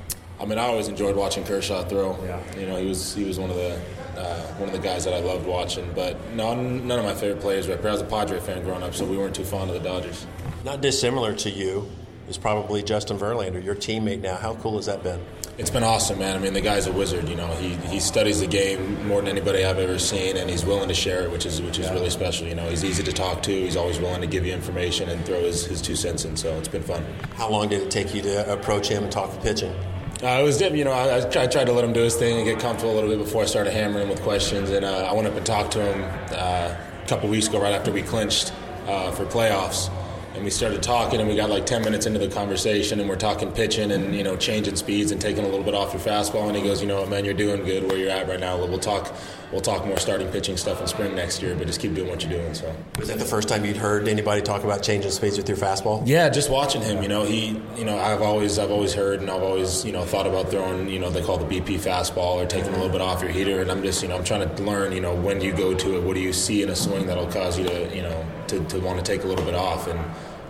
I 0.40 0.44
mean, 0.44 0.58
I 0.58 0.62
always 0.62 0.88
enjoyed 0.88 1.14
watching 1.14 1.44
Kershaw 1.44 1.84
throw. 1.84 2.18
Yeah. 2.24 2.40
You 2.58 2.66
know, 2.66 2.76
he 2.76 2.88
was 2.88 3.14
he 3.14 3.24
was 3.24 3.38
one 3.38 3.50
of 3.50 3.56
the 3.56 3.80
uh, 4.16 4.42
one 4.54 4.68
of 4.68 4.74
the 4.74 4.80
guys 4.80 5.04
that 5.04 5.14
I 5.14 5.20
loved 5.20 5.46
watching. 5.46 5.90
But 5.94 6.16
no, 6.32 6.54
none 6.54 6.98
of 6.98 7.04
my 7.04 7.14
favorite 7.14 7.40
players. 7.40 7.68
Right 7.68 7.80
but 7.80 7.88
I 7.88 7.92
was 7.92 8.00
a 8.00 8.06
Padre 8.06 8.40
fan 8.40 8.62
growing 8.64 8.82
up, 8.82 8.94
so 8.94 9.04
we 9.04 9.16
weren't 9.16 9.34
too 9.34 9.44
fond 9.44 9.70
of 9.70 9.80
the 9.80 9.88
Dodgers. 9.88 10.26
Not 10.64 10.80
dissimilar 10.80 11.34
to 11.36 11.50
you 11.50 11.88
is 12.28 12.38
probably 12.38 12.82
Justin 12.82 13.18
Verlander, 13.18 13.62
your 13.62 13.74
teammate 13.74 14.20
now. 14.20 14.36
How 14.36 14.54
cool 14.54 14.76
has 14.76 14.86
that 14.86 15.02
been? 15.02 15.20
It's 15.58 15.68
been 15.68 15.84
awesome, 15.84 16.18
man. 16.18 16.34
I 16.34 16.38
mean, 16.38 16.54
the 16.54 16.62
guy's 16.62 16.86
a 16.86 16.92
wizard. 16.92 17.28
You 17.28 17.36
know, 17.36 17.46
he, 17.56 17.74
he 17.90 18.00
studies 18.00 18.40
the 18.40 18.46
game 18.46 19.06
more 19.06 19.20
than 19.20 19.28
anybody 19.28 19.66
I've 19.66 19.78
ever 19.78 19.98
seen, 19.98 20.38
and 20.38 20.48
he's 20.48 20.64
willing 20.64 20.88
to 20.88 20.94
share 20.94 21.24
it, 21.24 21.30
which 21.30 21.44
is 21.44 21.60
which 21.60 21.78
is 21.78 21.86
yeah. 21.86 21.92
really 21.92 22.08
special. 22.08 22.46
You 22.46 22.54
know, 22.54 22.66
he's 22.70 22.82
easy 22.82 23.02
to 23.02 23.12
talk 23.12 23.42
to. 23.42 23.52
He's 23.52 23.76
always 23.76 23.98
willing 23.98 24.22
to 24.22 24.26
give 24.26 24.46
you 24.46 24.54
information 24.54 25.10
and 25.10 25.22
throw 25.26 25.40
his, 25.42 25.66
his 25.66 25.82
two 25.82 25.94
cents 25.94 26.24
in. 26.24 26.38
So 26.38 26.56
it's 26.56 26.68
been 26.68 26.82
fun. 26.82 27.04
How 27.34 27.50
long 27.50 27.68
did 27.68 27.82
it 27.82 27.90
take 27.90 28.14
you 28.14 28.22
to 28.22 28.50
approach 28.50 28.88
him 28.88 29.02
and 29.02 29.12
talk 29.12 29.30
the 29.30 29.40
pitching? 29.40 29.74
Uh, 30.22 30.40
it 30.40 30.42
was 30.42 30.56
different. 30.56 30.78
You 30.78 30.84
know, 30.84 30.92
I, 30.92 31.18
I, 31.18 31.20
tried, 31.28 31.50
to 31.50 31.72
let 31.72 31.84
him 31.84 31.92
do 31.92 32.00
his 32.00 32.16
thing 32.16 32.38
and 32.38 32.46
get 32.46 32.58
comfortable 32.58 32.94
a 32.94 32.96
little 32.96 33.10
bit 33.10 33.18
before 33.18 33.42
I 33.42 33.46
started 33.46 33.74
hammering 33.74 34.04
him 34.04 34.08
with 34.08 34.22
questions. 34.22 34.70
And 34.70 34.86
uh, 34.86 35.10
I 35.10 35.12
went 35.12 35.28
up 35.28 35.34
and 35.34 35.44
talked 35.44 35.72
to 35.72 35.84
him 35.84 36.02
uh, 36.30 36.74
a 36.74 37.08
couple 37.08 37.28
weeks 37.28 37.48
ago, 37.48 37.60
right 37.60 37.74
after 37.74 37.92
we 37.92 38.00
clinched 38.00 38.54
uh, 38.86 39.10
for 39.10 39.26
playoffs 39.26 39.90
and 40.34 40.44
we 40.44 40.50
started 40.50 40.82
talking 40.82 41.20
and 41.20 41.28
we 41.28 41.36
got 41.36 41.50
like 41.50 41.66
10 41.66 41.82
minutes 41.82 42.06
into 42.06 42.18
the 42.18 42.28
conversation 42.28 43.00
and 43.00 43.08
we're 43.08 43.16
talking 43.16 43.52
pitching 43.52 43.92
and 43.92 44.14
you 44.14 44.22
know 44.22 44.36
changing 44.36 44.76
speeds 44.76 45.12
and 45.12 45.20
taking 45.20 45.44
a 45.44 45.48
little 45.48 45.64
bit 45.64 45.74
off 45.74 45.92
your 45.92 46.00
fastball. 46.00 46.46
And 46.46 46.56
he 46.56 46.62
goes 46.62 46.80
you 46.80 46.88
know 46.88 47.00
what 47.00 47.10
man? 47.10 47.24
You're 47.24 47.34
doing 47.34 47.64
good 47.64 47.86
where 47.88 47.98
you're 47.98 48.10
at 48.10 48.28
right 48.28 48.40
now. 48.40 48.56
We'll 48.56 48.78
talk 48.78 49.14
we'll 49.52 49.60
talk 49.60 49.86
more 49.86 49.98
starting 49.98 50.28
pitching 50.28 50.56
stuff 50.56 50.80
in 50.80 50.86
spring 50.86 51.14
next 51.14 51.42
year 51.42 51.54
but 51.54 51.66
just 51.66 51.80
keep 51.80 51.94
doing 51.94 52.08
what 52.08 52.22
you're 52.22 52.32
doing 52.32 52.54
so. 52.54 52.74
Was 52.98 53.08
that 53.08 53.18
the 53.18 53.24
first 53.24 53.48
time 53.48 53.64
you'd 53.64 53.76
heard 53.76 54.08
anybody 54.08 54.42
talk 54.42 54.64
about 54.64 54.82
changing 54.82 55.10
speeds 55.10 55.36
with 55.36 55.48
your 55.48 55.58
fastball? 55.58 56.02
Yeah 56.06 56.28
just 56.28 56.50
watching 56.50 56.82
him 56.82 57.02
you 57.02 57.08
know 57.08 57.24
he 57.24 57.60
you 57.76 57.84
know 57.84 57.98
I've 57.98 58.22
always 58.22 58.58
I've 58.58 58.70
always 58.70 58.94
heard 58.94 59.20
and 59.20 59.30
I've 59.30 59.42
always 59.42 59.84
you 59.84 59.92
know 59.92 60.04
thought 60.04 60.26
about 60.26 60.50
throwing 60.50 60.88
you 60.88 60.98
know 60.98 61.10
they 61.10 61.22
call 61.22 61.38
the 61.38 61.44
BP 61.44 61.78
fastball 61.78 62.42
or 62.42 62.46
taking 62.46 62.70
a 62.70 62.76
little 62.76 62.88
bit 62.88 63.00
off 63.00 63.22
your 63.22 63.30
heater 63.30 63.60
and 63.60 63.70
I'm 63.70 63.82
just 63.82 64.02
you 64.02 64.08
know 64.08 64.16
I'm 64.16 64.24
trying 64.24 64.48
to 64.48 64.62
learn 64.62 64.92
you 64.92 65.00
know 65.00 65.14
when 65.14 65.38
do 65.38 65.46
you 65.46 65.52
go 65.52 65.74
to 65.74 65.96
it 65.96 66.02
what 66.02 66.14
do 66.14 66.20
you 66.20 66.32
see 66.32 66.62
in 66.62 66.70
a 66.70 66.76
swing 66.76 67.06
that'll 67.06 67.30
cause 67.30 67.58
you 67.58 67.64
to 67.64 67.94
you 67.94 68.02
know 68.02 68.26
to, 68.48 68.64
to 68.64 68.80
want 68.80 68.98
to 68.98 69.04
take 69.04 69.24
a 69.24 69.26
little 69.26 69.44
bit 69.44 69.54
off 69.54 69.86
and 69.86 70.00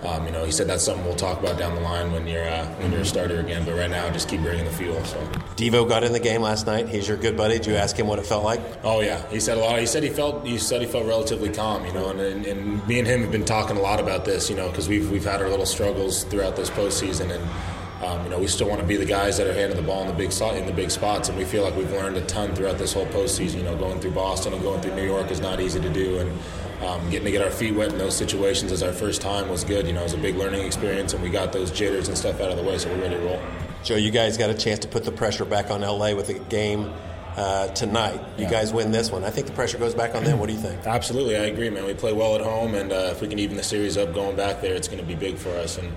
um, 0.05 0.27
you 0.27 0.33
know, 0.33 0.45
he 0.45 0.51
said 0.51 0.67
that's 0.67 0.85
something 0.85 1.05
we'll 1.05 1.15
talk 1.15 1.39
about 1.39 1.59
down 1.59 1.75
the 1.75 1.81
line 1.81 2.11
when 2.11 2.27
you're 2.27 2.49
uh, 2.49 2.67
when 2.81 2.91
you're 2.91 3.03
a 3.03 3.07
starter 3.07 3.39
again. 3.39 3.65
But 3.65 3.75
right 3.75 3.91
now, 3.91 4.09
just 4.11 4.29
keep 4.29 4.41
bringing 4.41 4.65
the 4.65 4.71
fuel. 4.71 5.03
So 5.05 5.19
Devo 5.57 5.89
got 5.89 6.03
in 6.03 6.13
the 6.13 6.21
game 6.21 6.43
last 6.43 6.67
night. 6.67 6.89
He's 6.89 7.07
your 7.07 7.17
good 7.17 7.37
buddy. 7.37 7.55
Did 7.55 7.67
you 7.67 7.75
ask 7.77 7.97
him 7.97 8.09
what 8.09 8.19
it 8.19 8.27
felt 8.27 8.45
like? 8.45 8.61
Oh 8.83 9.01
yeah, 9.01 9.25
he 9.29 9.39
said 9.39 9.59
a 9.59 9.61
lot. 9.61 9.79
He 9.79 9.87
said 9.87 10.03
he 10.03 10.09
felt 10.11 10.45
he 10.45 10.59
said 10.59 10.81
he 10.81 10.87
felt 10.89 11.07
relatively 11.07 11.51
calm. 11.51 11.87
You 11.87 11.93
know, 11.93 12.11
and, 12.11 12.21
and, 12.21 12.47
and 12.47 12.87
me 12.89 12.99
and 12.99 13.07
him 13.07 13.23
have 13.23 13.31
been 13.31 13.45
talking 13.45 13.77
a 13.77 13.81
lot 13.81 14.01
about 14.01 14.25
this. 14.25 14.51
You 14.51 14.57
know, 14.57 14.69
because 14.69 14.89
we've 14.89 15.09
we've 15.11 15.25
had 15.25 15.41
our 15.41 15.49
little 15.49 15.67
struggles 15.67 16.25
throughout 16.25 16.57
this 16.57 16.71
postseason 16.71 17.31
and. 17.31 17.49
Um, 18.03 18.25
you 18.25 18.31
know, 18.31 18.39
we 18.39 18.49
still 18.49 18.69
want 18.69 18.81
to 18.81 18.87
be 18.87 18.97
the 18.97 19.05
guys 19.05 19.39
that 19.39 19.47
are 19.47 19.53
handing 19.53 19.77
the 19.77 19.87
ball 19.87 20.03
in 20.03 20.09
the 20.09 20.13
big 20.13 20.33
in 20.57 20.67
the 20.67 20.73
big 20.73 20.91
spots, 20.91 21.29
and 21.29 21.39
we 21.39 21.45
feel 21.45 21.63
like 21.63 21.77
we've 21.77 21.91
learned 21.93 22.17
a 22.17 22.21
ton 22.23 22.53
throughout 22.55 22.77
this 22.77 22.93
whole 22.93 23.07
postseason. 23.07 23.59
You 23.59 23.63
know, 23.63 23.77
going 23.77 24.01
through 24.01 24.11
Boston 24.11 24.53
and 24.53 24.63
going 24.63 24.81
through 24.81 24.97
New 24.97 25.05
York 25.05 25.31
is 25.31 25.41
not 25.41 25.61
easy 25.61 25.81
to 25.81 25.89
do, 25.89 26.19
and 26.19 26.31
um, 26.85 27.11
getting 27.11 27.27
to 27.27 27.31
get 27.31 27.43
our 27.43 27.51
feet 27.51 27.75
wet 27.75 27.93
in 27.93 27.99
those 27.99 28.17
situations 28.17 28.73
as 28.73 28.83
our 28.83 28.93
first 28.93 29.21
time 29.23 29.49
was 29.49 29.63
good. 29.63 29.87
You 29.87 29.93
know, 29.93 30.01
it 30.01 30.05
was 30.05 30.15
a 30.15 30.19
big 30.19 30.35
learning 30.35 30.67
experience, 30.67 31.15
and 31.15 31.23
we 31.23 31.31
got 31.31 31.53
those 31.53 31.71
jitters 31.71 32.09
and 32.09 32.19
stuff 32.19 32.41
out 32.41 32.51
of 32.51 32.57
the 32.57 32.65
way, 32.65 32.77
so 32.77 32.89
we're 32.89 33.03
ready 33.03 33.15
to 33.15 33.21
roll. 33.21 33.41
Joe, 33.85 33.97
you 33.97 34.11
guys 34.11 34.37
got 34.37 34.51
a 34.51 34.55
chance 34.55 34.81
to 34.81 34.89
put 34.89 35.05
the 35.05 35.13
pressure 35.13 35.45
back 35.45 35.71
on 35.71 35.83
LA 35.83 36.15
with 36.15 36.27
the 36.27 36.35
game 36.35 36.93
uh, 37.37 37.69
tonight. 37.69 38.21
You 38.37 38.45
yeah. 38.45 38.51
guys 38.51 38.73
win 38.73 38.91
this 38.91 39.11
one. 39.11 39.25
I 39.25 39.31
think 39.31 39.47
the 39.47 39.53
pressure 39.53 39.79
goes 39.79 39.95
back 39.95 40.15
on 40.15 40.25
them. 40.25 40.39
What 40.39 40.49
do 40.49 40.55
you 40.55 40.61
think? 40.61 40.81
Absolutely, 40.87 41.37
I 41.37 41.45
agree, 41.45 41.71
man. 41.71 41.85
We 41.85 41.95
play 41.95 42.13
well 42.13 42.35
at 42.35 42.41
home, 42.41 42.75
and 42.75 42.93
uh, 42.93 43.11
if 43.13 43.21
we 43.21 43.29
can 43.29 43.39
even 43.39 43.57
the 43.57 43.63
series 43.63 43.97
up 43.97 44.13
going 44.13 44.37
back 44.37 44.61
there, 44.61 44.75
it's 44.75 44.89
going 44.89 45.01
to 45.01 45.07
be 45.07 45.15
big 45.15 45.37
for 45.37 45.51
us. 45.51 45.79
And 45.79 45.93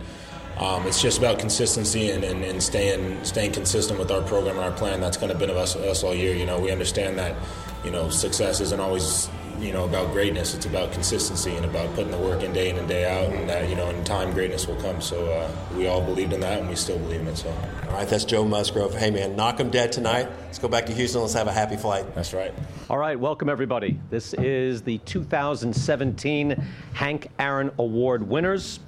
um, 0.57 0.87
it's 0.87 1.01
just 1.01 1.17
about 1.17 1.37
consistency 1.37 2.11
and, 2.11 2.23
and, 2.23 2.43
and, 2.43 2.63
staying 2.63 3.23
staying 3.25 3.51
consistent 3.51 3.99
with 3.99 4.09
our 4.09 4.21
program 4.21 4.55
and 4.55 4.65
our 4.65 4.71
plan. 4.71 5.01
That's 5.01 5.17
kind 5.17 5.31
of 5.31 5.37
been 5.37 5.49
of 5.49 5.57
us, 5.57 5.75
us 5.75 6.03
all 6.03 6.15
year. 6.15 6.33
You 6.33 6.45
know, 6.45 6.59
we 6.59 6.71
understand 6.71 7.17
that 7.19 7.35
you 7.83 7.91
know 7.91 8.09
success 8.09 8.61
isn't 8.61 8.79
always 8.79 9.29
you 9.59 9.73
know 9.73 9.83
about 9.83 10.11
greatness. 10.11 10.53
It's 10.53 10.65
about 10.65 10.93
consistency 10.93 11.55
and 11.55 11.65
about 11.65 11.93
putting 11.95 12.11
the 12.11 12.17
work 12.17 12.41
in 12.41 12.53
day 12.53 12.69
in 12.69 12.77
and 12.77 12.87
day 12.87 13.05
out, 13.05 13.33
and 13.33 13.49
that 13.49 13.69
you 13.69 13.75
know 13.75 13.89
in 13.89 14.03
time 14.05 14.31
greatness 14.33 14.65
will 14.65 14.79
come. 14.81 15.01
So 15.01 15.29
uh, 15.29 15.51
we 15.75 15.87
all 15.87 16.01
believed 16.01 16.31
in 16.31 16.39
that, 16.39 16.59
and 16.59 16.69
we 16.69 16.75
still 16.75 16.99
believe 16.99 17.21
in 17.21 17.27
it. 17.27 17.37
So. 17.37 17.49
All 17.49 18.01
right, 18.01 18.07
that's 18.07 18.25
Joe 18.25 18.45
Musgrove. 18.45 18.93
Hey 18.93 19.11
man, 19.11 19.35
knock 19.35 19.55
knock 19.55 19.59
'em 19.59 19.69
dead 19.71 19.91
tonight. 19.91 20.29
Let's 20.45 20.59
go 20.59 20.67
back 20.67 20.85
to 20.85 20.93
Houston. 20.93 21.21
Let's 21.21 21.33
have 21.33 21.47
a 21.47 21.51
happy 21.53 21.75
flight. 21.77 22.15
That's 22.15 22.33
right. 22.33 22.53
All 22.89 22.97
right, 22.97 23.19
welcome 23.19 23.49
everybody. 23.49 23.99
This 24.09 24.33
is 24.35 24.81
the 24.81 24.99
2017 24.99 26.61
Hank 26.93 27.29
Aaron 27.39 27.71
Award 27.77 28.27
winners. 28.27 28.79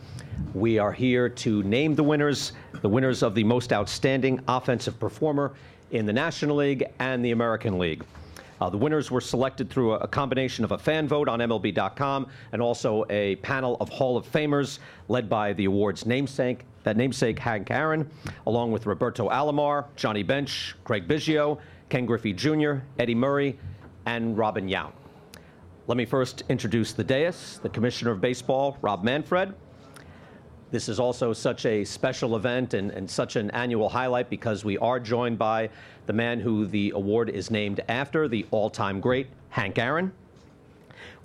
We 0.53 0.79
are 0.79 0.91
here 0.91 1.29
to 1.29 1.63
name 1.63 1.95
the 1.95 2.03
winners, 2.03 2.53
the 2.81 2.89
winners 2.89 3.23
of 3.23 3.35
the 3.35 3.43
most 3.43 3.73
outstanding 3.73 4.39
offensive 4.47 4.99
performer 4.99 5.53
in 5.91 6.05
the 6.05 6.13
National 6.13 6.57
League 6.57 6.85
and 6.99 7.23
the 7.23 7.31
American 7.31 7.77
League. 7.77 8.03
Uh, 8.59 8.69
the 8.69 8.77
winners 8.77 9.11
were 9.11 9.21
selected 9.21 9.69
through 9.69 9.93
a, 9.93 10.07
combination 10.07 10.65
of 10.65 10.71
a 10.71 10.77
fan 10.77 11.07
vote 11.07 11.29
on 11.29 11.39
MLB.com 11.39 12.27
and 12.51 12.61
also 12.61 13.05
a 13.09 13.35
panel 13.37 13.77
of 13.79 13.89
Hall 13.89 14.17
of 14.17 14.29
Famers 14.31 14.79
led 15.09 15.29
by 15.29 15.53
the 15.53 15.65
award's 15.65 16.05
namesake, 16.05 16.65
that 16.83 16.97
namesake 16.97 17.37
Hank 17.37 17.69
Aaron, 17.69 18.09
along 18.47 18.71
with 18.71 18.85
Roberto 18.85 19.29
Alomar, 19.29 19.85
Johnny 19.95 20.23
Bench, 20.23 20.75
Craig 20.83 21.07
Biggio, 21.07 21.59
Ken 21.89 22.05
Griffey 22.05 22.33
Jr., 22.33 22.77
Eddie 22.97 23.15
Murray, 23.15 23.59
and 24.07 24.37
Robin 24.37 24.67
Yount. 24.67 24.93
Let 25.85 25.97
me 25.97 26.05
first 26.05 26.43
introduce 26.49 26.93
the 26.93 27.03
dais, 27.03 27.59
the 27.61 27.69
Commissioner 27.69 28.11
of 28.11 28.21
Baseball, 28.21 28.77
Rob 28.81 29.03
Manfred. 29.03 29.53
This 30.69 30.89
is 30.89 30.99
also 30.99 31.31
such 31.31 31.65
a 31.65 31.85
special 31.85 32.35
event 32.35 32.73
and, 32.73 32.91
and, 32.91 33.09
such 33.09 33.37
an 33.37 33.49
annual 33.51 33.87
highlight 33.87 34.29
because 34.29 34.65
we 34.65 34.77
are 34.79 34.99
joined 34.99 35.37
by 35.37 35.69
the 36.07 36.13
man 36.13 36.41
who 36.41 36.65
the 36.65 36.91
award 36.91 37.29
is 37.29 37.49
named 37.49 37.79
after, 37.87 38.27
the 38.27 38.45
all 38.51 38.69
time 38.69 38.99
great, 38.99 39.27
Hank 39.49 39.79
Aaron. 39.79 40.11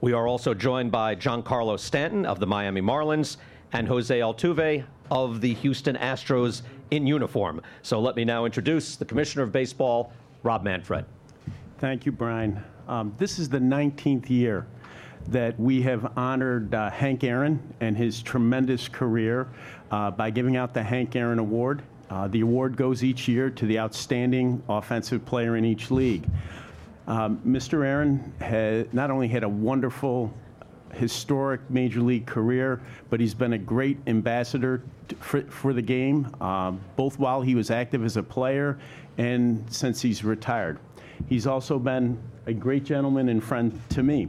We 0.01 0.13
are 0.13 0.29
also 0.29 0.55
joined 0.55 0.93
by 0.93 1.17
Giancarlo 1.17 1.79
Stanton 1.79 2.25
of 2.25 2.39
the 2.39 2.47
Miami 2.47 2.81
Marlins 2.81 3.37
and 3.73 3.89
Jose 3.89 4.17
Altuve 4.17 4.85
of 5.11 5.41
the 5.41 5.55
Houston 5.55 5.97
Astros 5.97 6.63
in 6.91 7.07
uniform. 7.07 7.61
So 7.83 8.01
let 8.01 8.15
me 8.15 8.25
now 8.25 8.45
introduce 8.45 8.97
the 8.97 9.05
Commissioner 9.05 9.45
of 9.45 9.53
Baseball, 9.53 10.13
Rob 10.43 10.63
Manfred. 10.63 11.05
Thank 11.79 12.07
you, 12.07 12.13
Brian. 12.13 12.63
Um, 12.87 13.15
this 13.19 13.39
is 13.39 13.49
the 13.49 13.59
19th 13.59 14.31
year 14.31 14.67
that 15.29 15.59
we 15.59 15.83
have 15.83 16.17
honored 16.17 16.75
uh, 16.75 16.91
Hank 16.91 17.25
Aaron 17.25 17.61
and 17.81 17.97
his 17.97 18.23
tremendous 18.23 18.89
career 18.89 19.49
uh, 19.91 20.11
by 20.11 20.31
giving 20.31 20.57
out 20.57 20.75
the 20.75 20.83
Hank 20.83 21.17
Aaron 21.17 21.39
Award. 21.39 21.83
Uh, 22.11 22.29
the 22.29 22.41
award 22.41 22.77
goes 22.77 23.03
each 23.03 23.29
year 23.29 23.49
to 23.51 23.67
the 23.67 23.79
outstanding 23.79 24.63
offensive 24.69 25.25
player 25.25 25.57
in 25.57 25.65
each 25.65 25.91
league. 25.91 26.29
Um, 27.07 27.41
Mr. 27.47 27.85
Aaron 27.85 28.33
has 28.41 28.87
not 28.93 29.11
only 29.11 29.29
had 29.29 29.45
a 29.45 29.49
wonderful 29.49 30.33
historic 30.93 31.61
major 31.71 32.01
league 32.01 32.27
career, 32.27 32.81
but 33.11 33.19
he's 33.19 33.35
been 33.35 33.55
a 33.55 33.59
great 33.59 33.99
ambassador 34.07 34.83
for, 35.21 35.43
for, 35.43 35.73
the 35.73 35.83
game, 35.83 36.33
um, 36.41 36.81
both 36.97 37.19
while 37.19 37.41
he 37.41 37.55
was 37.55 37.71
active 37.71 38.05
as 38.05 38.17
a 38.17 38.23
player 38.23 38.79
and 39.19 39.65
since 39.73 40.01
he's 40.01 40.23
retired. 40.23 40.79
He's 41.29 41.47
also 41.47 41.79
been 41.79 42.21
a 42.47 42.53
great 42.53 42.85
gentleman 42.85 43.29
and 43.29 43.43
friend 43.43 43.79
to 43.91 44.03
me. 44.03 44.29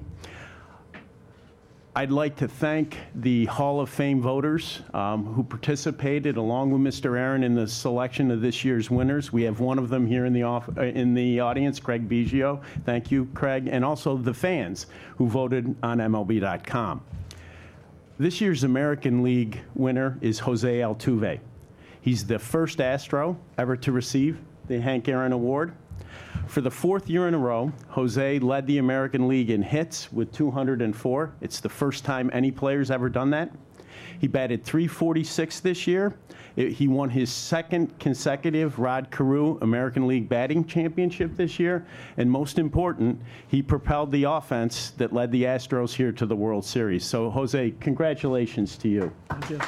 I'd 1.95 2.09
like 2.09 2.35
to 2.38 2.47
thank 2.47 2.97
the 3.13 3.45
Hall 3.45 3.79
of 3.79 3.88
Fame 3.88 4.19
voters 4.19 4.81
um, 4.95 5.25
who 5.25 5.43
participated 5.43 6.38
along 6.38 6.71
with 6.71 6.81
Mr. 6.81 7.15
Aaron 7.15 7.43
in 7.43 7.53
the 7.53 7.67
selection 7.67 8.31
of 8.31 8.41
this 8.41 8.65
year's 8.65 8.89
winners. 8.89 9.31
We 9.31 9.43
have 9.43 9.59
one 9.59 9.77
of 9.77 9.89
them 9.89 10.07
here 10.07 10.25
in 10.25 10.33
the, 10.33 10.41
off- 10.41 10.75
uh, 10.75 10.81
in 10.81 11.13
the 11.13 11.39
audience, 11.39 11.79
Craig 11.79 12.09
Biggio. 12.09 12.63
Thank 12.83 13.12
you, 13.12 13.25
Craig. 13.35 13.67
And 13.71 13.85
also 13.85 14.17
the 14.17 14.33
fans 14.33 14.88
who 15.17 15.27
voted 15.27 15.75
on 15.83 16.00
MLB.com. 16.00 17.01
This 18.17 18.41
year's 18.41 18.63
American 18.63 19.21
League 19.21 19.62
winner 19.75 20.17
is 20.19 20.39
Jose 20.39 20.79
Altuve. 20.79 21.39
He's 22.01 22.25
the 22.25 22.39
first 22.39 22.81
Astro 22.81 23.38
ever 23.59 23.77
to 23.77 23.91
receive 23.91 24.39
the 24.67 24.81
Hank 24.81 25.07
Aaron 25.07 25.31
Award. 25.31 25.73
For 26.47 26.62
the 26.62 26.69
fourth 26.69 27.09
year 27.09 27.27
in 27.27 27.33
a 27.33 27.38
row, 27.39 27.71
Jose 27.89 28.38
led 28.38 28.67
the 28.67 28.77
American 28.77 29.27
League 29.27 29.50
in 29.50 29.63
hits 29.63 30.13
with 30.13 30.31
204. 30.33 31.33
It's 31.41 31.59
the 31.59 31.67
first 31.69 32.05
time 32.05 32.29
any 32.31 32.51
player's 32.51 32.91
ever 32.91 33.09
done 33.09 33.31
that. 33.31 33.51
He 34.19 34.27
batted 34.27 34.63
346 34.63 35.62
this 35.62 35.88
year. 35.88 36.13
It, 36.55 36.73
he 36.73 36.88
won 36.88 37.09
his 37.09 37.31
second 37.31 37.97
consecutive 38.00 38.77
Rod 38.77 39.09
Carew 39.09 39.57
American 39.62 40.07
League 40.07 40.29
batting 40.29 40.65
championship 40.65 41.35
this 41.35 41.57
year. 41.57 41.88
And 42.17 42.29
most 42.29 42.59
important, 42.59 43.19
he 43.47 43.63
propelled 43.63 44.12
the 44.12 44.25
offense 44.25 44.91
that 44.91 45.12
led 45.12 45.31
the 45.31 45.45
Astros 45.45 45.93
here 45.93 46.12
to 46.12 46.25
the 46.27 46.35
World 46.35 46.63
Series. 46.63 47.03
So, 47.03 47.31
Jose, 47.31 47.71
congratulations 47.79 48.77
to 48.77 48.89
you. 48.89 49.12
Thank 49.29 49.50
you. 49.50 49.59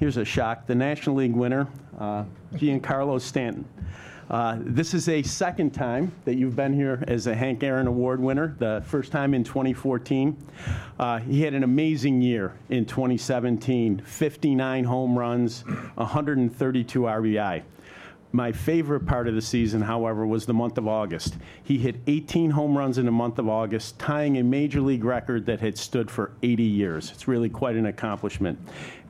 Here's 0.00 0.16
a 0.16 0.24
shock. 0.24 0.66
The 0.66 0.74
National 0.74 1.16
League 1.16 1.34
winner, 1.34 1.68
uh, 1.98 2.24
Giancarlo 2.54 3.20
Stanton. 3.20 3.66
Uh, 4.30 4.56
this 4.58 4.94
is 4.94 5.10
a 5.10 5.22
second 5.22 5.72
time 5.74 6.10
that 6.24 6.36
you've 6.36 6.56
been 6.56 6.72
here 6.72 7.04
as 7.06 7.26
a 7.26 7.34
Hank 7.34 7.62
Aaron 7.62 7.86
Award 7.86 8.18
winner, 8.18 8.56
the 8.58 8.82
first 8.86 9.12
time 9.12 9.34
in 9.34 9.44
2014. 9.44 10.34
Uh, 10.98 11.18
he 11.18 11.42
had 11.42 11.52
an 11.52 11.64
amazing 11.64 12.22
year 12.22 12.54
in 12.70 12.86
2017 12.86 14.00
59 14.00 14.84
home 14.84 15.18
runs, 15.18 15.66
132 15.96 17.00
RBI. 17.00 17.62
My 18.32 18.52
favorite 18.52 19.06
part 19.06 19.26
of 19.26 19.34
the 19.34 19.42
season, 19.42 19.82
however, 19.82 20.24
was 20.24 20.46
the 20.46 20.54
month 20.54 20.78
of 20.78 20.86
August. 20.86 21.36
He 21.64 21.78
hit 21.78 21.96
18 22.06 22.50
home 22.50 22.78
runs 22.78 22.96
in 22.96 23.04
the 23.04 23.10
month 23.10 23.40
of 23.40 23.48
August, 23.48 23.98
tying 23.98 24.38
a 24.38 24.44
major 24.44 24.80
league 24.80 25.02
record 25.02 25.46
that 25.46 25.58
had 25.58 25.76
stood 25.76 26.08
for 26.08 26.30
80 26.44 26.62
years. 26.62 27.10
It's 27.10 27.26
really 27.26 27.48
quite 27.48 27.74
an 27.74 27.86
accomplishment. 27.86 28.56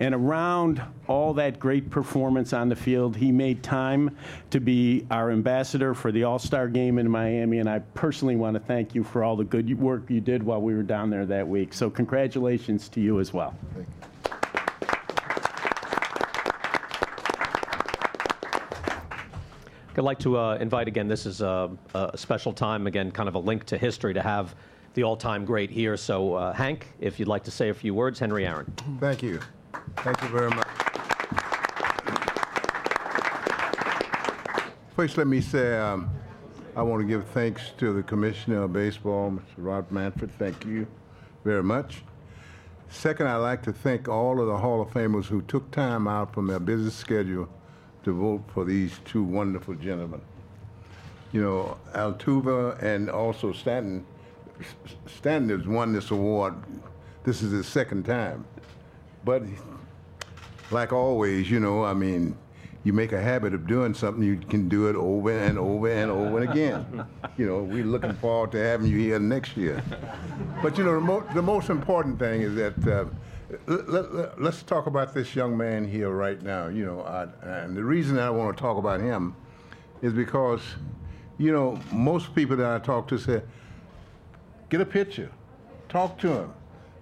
And 0.00 0.15
around 0.15 0.81
all 1.07 1.35
that 1.35 1.59
great 1.59 1.91
performance 1.91 2.55
on 2.55 2.71
the 2.71 2.77
field, 2.77 3.15
he 3.15 3.31
made 3.31 3.62
time 3.62 4.17
to 4.50 4.59
be 4.59 5.07
our 5.11 5.31
ambassador 5.31 5.93
for 5.93 6.11
the 6.11 6.25
All 6.25 6.39
Star 6.39 6.67
game 6.67 6.99
in 6.99 7.11
Miami. 7.11 7.59
And 7.59 7.69
I 7.69 7.81
personally 7.93 8.37
want 8.37 8.55
to 8.55 8.61
thank 8.61 8.95
you 8.95 9.05
for 9.05 9.23
all 9.23 9.37
the 9.37 9.45
good 9.45 9.79
work 9.79 10.09
you 10.09 10.23
did 10.23 10.43
while 10.43 10.62
we 10.62 10.75
were 10.75 10.83
down 10.83 11.11
there 11.11 11.27
that 11.27 11.47
week. 11.47 11.75
So, 11.75 11.91
congratulations 11.91 12.89
to 12.89 13.03
you 13.03 13.21
as 13.21 13.35
well. 13.35 13.55
I'd 20.00 20.04
like 20.04 20.19
to 20.21 20.38
uh, 20.38 20.57
invite 20.59 20.88
again, 20.88 21.09
this 21.09 21.26
is 21.26 21.42
a, 21.42 21.71
a, 21.92 22.16
special 22.16 22.54
time, 22.54 22.87
again, 22.87 23.11
kind 23.11 23.28
of 23.28 23.35
a 23.35 23.38
link 23.38 23.64
to 23.64 23.76
history 23.76 24.14
to 24.14 24.23
have 24.23 24.54
the 24.95 25.02
all 25.02 25.14
time 25.14 25.45
great 25.45 25.71
here. 25.71 25.95
So, 25.99 26.33
uh, 26.37 26.54
Hank, 26.54 26.87
if 27.00 27.21
you'd 27.21 27.28
like 27.28 27.45
to 27.45 27.50
say 27.50 27.69
a 27.69 27.75
few 27.75 27.92
words, 27.92 28.19
Henry 28.19 28.47
Aaron. 28.47 28.73
Thank 28.99 29.23
you. 29.23 29.40
Thank 29.99 30.23
you 30.23 30.28
very 30.28 30.49
much. 30.49 30.66
First, 34.97 35.19
let 35.19 35.26
me 35.26 35.42
say 35.42 35.76
um, 35.76 36.09
I 36.75 36.83
want 36.83 37.02
to 37.02 37.07
give 37.07 37.26
thanks 37.28 37.73
to 37.76 37.92
the 37.92 38.02
Commissioner 38.02 38.62
of 38.62 38.73
Baseball, 38.73 39.30
Mr. 39.33 39.42
Rob 39.59 39.90
Manfred. 39.90 40.33
Thank 40.38 40.64
you 40.64 40.87
very 41.45 41.62
much. 41.62 42.04
Second, 42.88 43.28
I'd 43.28 43.37
like 43.37 43.62
to 43.64 43.73
thank 43.75 44.09
all 44.09 44.40
of 44.40 44.47
the 44.47 44.57
Hall 44.57 44.80
of 44.80 44.88
Famers 44.88 45.26
who 45.26 45.42
took 45.42 45.71
time 45.71 46.09
out 46.09 46.33
from 46.33 46.47
their 46.47 46.59
busy 46.59 46.88
schedule 46.88 47.50
to 48.04 48.12
vote 48.12 48.42
for 48.52 48.64
these 48.64 48.92
two 49.04 49.23
wonderful 49.23 49.75
gentlemen. 49.75 50.21
You 51.33 51.42
know, 51.42 51.78
Altuve 51.95 52.83
and 52.83 53.09
also 53.11 53.52
Stanton. 53.52 54.04
Stanton 55.07 55.59
has 55.59 55.66
won 55.66 55.92
this 55.92 56.11
award. 56.11 56.54
This 57.25 57.42
is 57.42 57.52
his 57.52 57.66
second 57.66 58.04
time. 58.04 58.45
But 59.25 59.42
like 60.71 60.92
always, 60.92 61.50
you 61.50 61.61
know, 61.61 61.85
I 61.85 61.95
mean, 61.95 62.37
you 62.83 62.92
make 62.92 63.12
a 63.12 63.21
habit 63.21 63.52
of 63.52 63.66
doing 63.66 63.92
something, 63.92 64.23
you 64.23 64.38
can 64.38 64.69
do 64.69 64.88
it 64.88 64.97
over 64.97 65.30
and 65.30 65.59
over 65.59 65.88
and 65.88 66.11
over 66.11 66.40
and 66.40 66.50
again. 66.50 67.04
you 67.37 67.47
know, 67.47 67.62
we're 67.62 67.85
looking 67.85 68.14
forward 68.14 68.52
to 68.52 68.59
having 68.59 68.87
you 68.87 68.99
here 68.99 69.19
next 69.19 69.57
year. 69.57 69.83
But 70.62 70.78
you 70.78 70.85
know, 70.85 70.95
the, 70.95 71.00
mo- 71.00 71.26
the 71.35 71.42
most 71.42 71.69
important 71.69 72.19
thing 72.19 72.40
is 72.40 72.54
that 72.54 72.88
uh, 72.88 73.04
let, 73.66 74.40
let, 74.40 74.66
talk 74.66 74.87
about 74.87 75.14
this 75.14 75.35
young 75.35 75.57
man 75.57 75.87
here 75.87 76.11
right 76.11 76.40
now. 76.42 76.69
You 76.69 76.85
know, 76.87 77.00
I, 77.02 77.28
and 77.62 77.76
the 77.76 77.85
reason 77.85 78.19
I 78.19 78.30
want 78.30 78.57
to 78.57 78.61
talk 78.61 78.78
about 78.78 79.00
him 79.00 79.35
is 80.02 80.12
because, 80.12 80.61
you 81.38 81.52
know, 81.52 81.78
most 81.92 82.35
people 82.35 82.57
that 82.57 82.66
I 82.66 82.78
talk 82.85 83.09
to 83.09 83.19
say, 83.19 83.42
get 84.69 84.80
a 84.80 84.87
picture, 84.87 85.30
talk 85.88 86.19
to 86.19 86.28
him, 86.28 86.52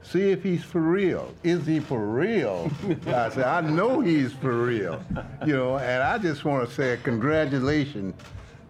see 0.03 0.31
if 0.31 0.43
he's 0.43 0.65
for 0.65 0.81
real. 0.81 1.35
Is 1.43 1.67
he 1.67 1.81
for 1.81 2.01
real? 2.01 2.71
I 3.07 3.29
say, 3.29 3.43
I 3.43 3.61
know 3.61 4.01
he's 4.01 4.33
for 4.33 4.65
real. 4.65 5.03
You 5.47 5.55
know, 5.55 5.79
and 5.79 6.03
I 6.03 6.19
just 6.19 6.45
want 6.45 6.69
to 6.69 6.75
say 6.75 6.99
congratulations 7.03 8.15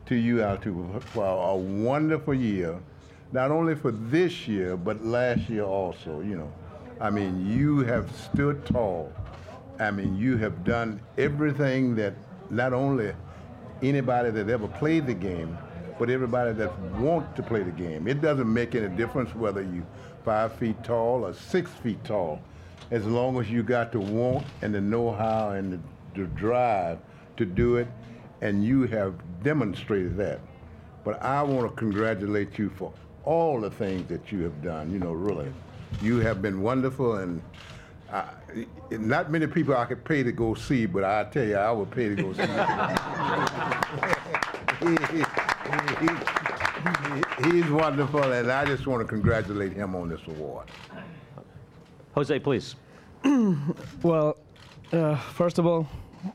to 0.07 0.15
you, 0.15 0.37
Altuve, 0.37 1.03
for 1.03 1.25
a 1.25 1.57
wonderful 1.57 2.35
year, 2.35 2.79
not 3.31 3.51
only 3.51 3.75
for 3.75 3.93
this 3.93 4.49
year, 4.49 4.77
but 4.77 5.05
last 5.05 5.49
year 5.49 5.65
also, 5.65 6.21
you 6.21 6.37
know. 6.37 6.53
I 7.01 7.11
mean, 7.11 7.47
you 7.47 7.81
have 7.81 8.11
stood 8.17 8.67
tall. 8.67 9.13
I 9.79 9.91
mean, 9.93 10.17
you 10.17 10.37
have 10.39 10.65
done 10.65 11.01
everything 11.17 11.95
that 11.97 12.15
not 12.51 12.73
only 12.73 13.13
anybody 13.83 14.31
that 14.31 14.49
ever 14.49 14.67
played 14.67 15.07
the 15.07 15.15
game, 15.15 15.57
but 15.99 16.11
everybody 16.11 16.53
that 16.53 16.77
wants 16.95 17.37
to 17.37 17.43
play 17.43 17.63
the 17.63 17.71
game. 17.71 18.09
It 18.09 18.21
doesn't 18.21 18.53
make 18.53 18.75
any 18.75 18.89
difference 18.97 19.35
whether 19.35 19.63
you 19.63 19.87
five 20.25 20.53
feet 20.55 20.83
tall 20.83 21.25
or 21.25 21.33
six 21.33 21.71
feet 21.71 22.03
tall, 22.05 22.41
as 22.91 23.07
long 23.07 23.39
as 23.41 23.51
you 23.51 23.63
got 23.63 23.93
the 23.93 24.01
want 24.01 24.45
and 24.63 24.75
the 24.75 24.81
know-how 24.81 25.51
and 25.51 25.73
the, 25.73 25.81
the 26.21 26.27
drive 26.29 26.99
to 27.37 27.45
do 27.45 27.77
it, 27.77 27.87
and 28.41 28.65
you 28.65 28.83
have 28.87 29.15
demonstrated 29.43 30.17
that. 30.17 30.41
But 31.05 31.23
I 31.23 31.43
want 31.43 31.69
to 31.69 31.77
congratulate 31.77 32.59
you 32.59 32.71
for 32.71 32.93
all 33.25 33.61
the 33.61 33.71
things 33.71 34.09
that 34.09 34.33
you 34.33 34.43
have 34.43 34.63
done. 34.63 34.93
You 34.93 34.99
know, 34.99 35.13
really, 35.13 35.53
you 36.03 36.19
have 36.19 36.41
been 36.43 36.61
wonderful, 36.61 37.17
and 37.17 37.43
uh, 38.13 38.25
not 38.91 39.31
many 39.31 39.47
people 39.47 39.77
I 39.77 39.85
could 39.85 40.05
pay 40.05 40.23
to 40.23 40.33
go 40.33 40.55
see, 40.55 40.87
but 40.87 41.05
I 41.05 41.25
tell 41.25 41.45
you, 41.45 41.57
I 41.57 41.71
would 41.71 41.91
pay 41.91 42.09
to 42.09 42.15
go 42.15 42.33
see. 42.33 42.43
he, 44.81 44.97
he, 45.19 45.25
he's 47.51 47.71
wonderful, 47.71 48.33
and 48.33 48.51
I 48.51 48.65
just 48.65 48.87
want 48.87 49.03
to 49.03 49.09
congratulate 49.09 49.73
him 49.73 49.95
on 49.95 50.09
this 50.09 50.21
award. 50.27 50.69
Jose, 52.15 52.39
please. 52.39 52.75
well, 54.03 54.37
uh, 54.93 55.17
first 55.17 55.59
of 55.59 55.67
all, 55.67 55.87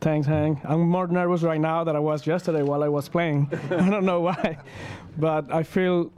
thanks, 0.01 0.27
Hank. 0.27 0.59
I'm 0.63 0.81
more 0.81 1.07
nervous 1.07 1.41
right 1.41 1.59
now 1.59 1.83
than 1.83 1.95
I 1.95 1.99
was 1.99 2.27
yesterday 2.27 2.61
while 2.61 2.83
I 2.83 2.87
was 2.87 3.09
playing. 3.09 3.49
I 3.71 3.89
don't 3.89 4.05
know 4.05 4.21
why, 4.21 4.57
but 5.17 5.51
I 5.51 5.63
feel 5.63 6.11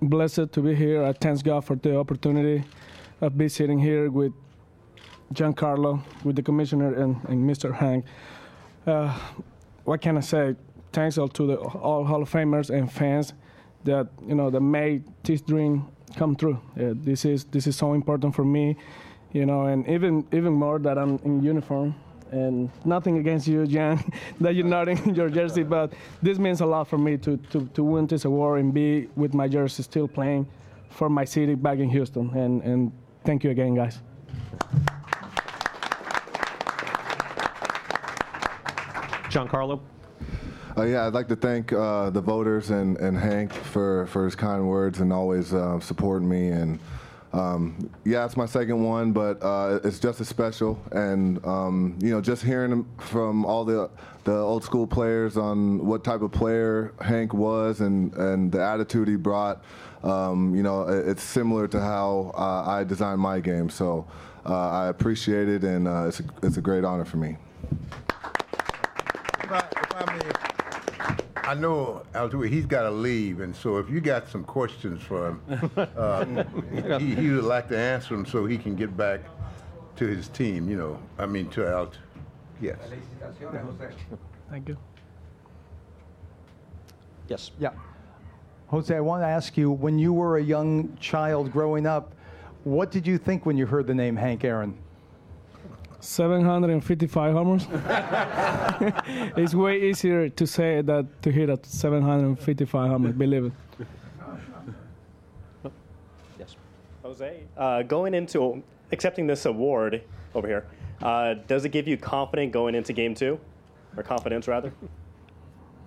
blessed 0.00 0.52
to 0.52 0.60
be 0.60 0.74
here. 0.74 1.04
I 1.04 1.12
thank 1.12 1.42
God 1.44 1.64
for 1.64 1.76
the 1.76 1.98
opportunity 1.98 2.64
of 3.20 3.36
be 3.36 3.48
sitting 3.48 3.78
here 3.78 4.10
with 4.10 4.32
Giancarlo, 5.32 6.02
with 6.24 6.36
the 6.36 6.42
commissioner 6.42 6.94
and, 6.94 7.16
and 7.28 7.48
Mr. 7.48 7.74
Hank. 7.74 8.04
Uh, 8.86 9.18
what 9.84 10.00
can 10.00 10.16
I 10.16 10.20
say? 10.20 10.56
Thanks 10.92 11.18
all 11.18 11.28
to 11.28 11.46
the 11.46 11.56
all 11.56 12.04
Hall 12.04 12.22
of 12.22 12.30
Famers 12.30 12.70
and 12.70 12.90
fans 12.90 13.32
that 13.84 14.08
you 14.26 14.34
know 14.34 14.50
that 14.50 14.60
made 14.60 15.04
this 15.24 15.40
dream 15.40 15.86
come 16.16 16.36
true. 16.36 16.60
Uh, 16.76 16.94
this 16.94 17.24
is 17.24 17.44
this 17.44 17.66
is 17.66 17.76
so 17.76 17.94
important 17.94 18.34
for 18.34 18.44
me, 18.44 18.76
you 19.32 19.44
know, 19.44 19.66
and 19.66 19.88
even 19.88 20.26
even 20.32 20.52
more 20.52 20.78
that 20.78 20.98
I'm 20.98 21.18
in 21.24 21.42
uniform. 21.42 21.94
And 22.30 22.70
nothing 22.84 23.18
against 23.18 23.46
you, 23.46 23.66
Jan, 23.66 24.02
that 24.40 24.54
you're 24.54 24.66
not 24.66 24.88
in 24.88 25.14
your 25.20 25.28
jersey, 25.28 25.62
but 25.62 25.92
this 26.22 26.38
means 26.38 26.60
a 26.60 26.66
lot 26.66 26.88
for 26.88 26.98
me 26.98 27.16
to, 27.18 27.36
to, 27.36 27.66
to 27.74 27.84
win 27.84 28.06
this 28.06 28.24
award 28.24 28.60
and 28.60 28.74
be 28.74 29.08
with 29.16 29.34
my 29.34 29.46
jersey 29.46 29.82
still 29.82 30.08
playing 30.08 30.46
for 30.90 31.08
my 31.08 31.24
city 31.24 31.54
back 31.54 31.78
in 31.78 31.88
Houston. 31.90 32.30
And, 32.30 32.62
and 32.62 32.92
thank 33.24 33.44
you 33.44 33.50
again, 33.50 33.74
guys. 33.74 34.00
Giancarlo? 39.34 39.80
Uh, 40.76 40.82
yeah, 40.82 41.06
I'd 41.06 41.12
like 41.12 41.28
to 41.28 41.36
thank 41.36 41.72
uh, 41.72 42.10
the 42.10 42.20
voters 42.20 42.70
and, 42.70 42.96
and 42.96 43.16
Hank 43.16 43.52
for, 43.52 44.06
for 44.06 44.24
his 44.24 44.34
kind 44.34 44.68
words 44.68 45.00
and 45.00 45.12
always 45.12 45.54
uh, 45.54 45.78
supporting 45.78 46.28
me. 46.28 46.48
And 46.48 46.80
um, 47.34 47.90
yeah, 48.04 48.24
it's 48.24 48.36
my 48.36 48.46
second 48.46 48.84
one, 48.84 49.10
but 49.12 49.42
uh, 49.42 49.80
it's 49.82 49.98
just 49.98 50.20
as 50.20 50.28
special. 50.28 50.80
And 50.92 51.44
um, 51.44 51.98
you 52.00 52.10
know, 52.10 52.20
just 52.20 52.44
hearing 52.44 52.86
from 52.98 53.44
all 53.44 53.64
the 53.64 53.90
the 54.22 54.36
old 54.36 54.62
school 54.62 54.86
players 54.86 55.36
on 55.36 55.84
what 55.84 56.04
type 56.04 56.22
of 56.22 56.30
player 56.30 56.94
Hank 57.00 57.34
was 57.34 57.80
and 57.80 58.14
and 58.14 58.52
the 58.52 58.62
attitude 58.62 59.08
he 59.08 59.16
brought. 59.16 59.64
Um, 60.04 60.54
you 60.54 60.62
know, 60.62 60.82
it's 60.82 61.24
similar 61.24 61.66
to 61.68 61.80
how 61.80 62.32
uh, 62.36 62.70
I 62.70 62.84
designed 62.84 63.20
my 63.20 63.40
game. 63.40 63.68
So 63.68 64.06
uh, 64.46 64.70
I 64.70 64.86
appreciate 64.86 65.48
it, 65.48 65.64
and 65.64 65.88
it's 66.06 66.20
a, 66.20 66.24
it's 66.44 66.56
a 66.56 66.62
great 66.62 66.84
honor 66.84 67.04
for 67.04 67.16
me. 67.16 67.36
I 71.46 71.54
know 71.54 72.02
Altuve, 72.14 72.48
he's 72.48 72.64
got 72.64 72.82
to 72.82 72.90
leave, 72.90 73.40
and 73.40 73.54
so 73.54 73.76
if 73.76 73.90
you 73.90 74.00
got 74.00 74.28
some 74.28 74.44
questions 74.44 75.02
for 75.02 75.28
him, 75.28 75.70
uh, 75.76 76.24
he, 76.98 77.14
he, 77.14 77.30
would 77.30 77.44
like 77.44 77.68
to 77.68 77.78
answer 77.78 78.16
them 78.16 78.24
so 78.24 78.46
he 78.46 78.56
can 78.56 78.74
get 78.74 78.96
back 78.96 79.20
to 79.96 80.06
his 80.06 80.28
team. 80.28 80.68
You 80.70 80.76
know, 80.76 80.98
I 81.18 81.26
mean 81.26 81.50
to 81.50 81.76
Alt. 81.76 81.98
Yes. 82.60 82.78
Thank 84.50 84.68
you. 84.68 84.76
Yes. 87.28 87.50
Yeah. 87.58 87.70
Jose, 88.68 88.94
I 88.94 89.00
want 89.00 89.22
to 89.22 89.26
ask 89.26 89.56
you, 89.56 89.70
when 89.70 89.98
you 89.98 90.12
were 90.12 90.38
a 90.38 90.42
young 90.42 90.96
child 90.98 91.52
growing 91.52 91.86
up, 91.86 92.14
what 92.64 92.90
did 92.90 93.06
you 93.06 93.18
think 93.18 93.44
when 93.44 93.58
you 93.58 93.66
heard 93.66 93.86
the 93.86 93.94
name 93.94 94.16
Hank 94.16 94.44
Aaron? 94.44 94.76
755 96.04 97.32
homers. 97.32 97.66
it's 99.36 99.54
way 99.54 99.80
easier 99.82 100.28
to 100.28 100.46
say 100.46 100.82
that 100.82 101.22
to 101.22 101.32
hit 101.32 101.48
at 101.48 101.64
755 101.66 102.90
homers, 102.90 103.14
believe 103.14 103.46
it. 103.46 103.52
Yes. 106.38 106.56
Jose, 107.02 107.40
uh, 107.56 107.82
going 107.82 108.14
into 108.14 108.62
accepting 108.92 109.26
this 109.26 109.46
award 109.46 110.02
over 110.34 110.46
here, 110.46 110.66
uh, 111.02 111.34
does 111.46 111.64
it 111.64 111.70
give 111.70 111.88
you 111.88 111.96
confidence 111.96 112.52
going 112.52 112.74
into 112.74 112.92
game 112.92 113.14
two? 113.14 113.38
Or 113.96 114.02
confidence, 114.02 114.48
rather? 114.48 114.72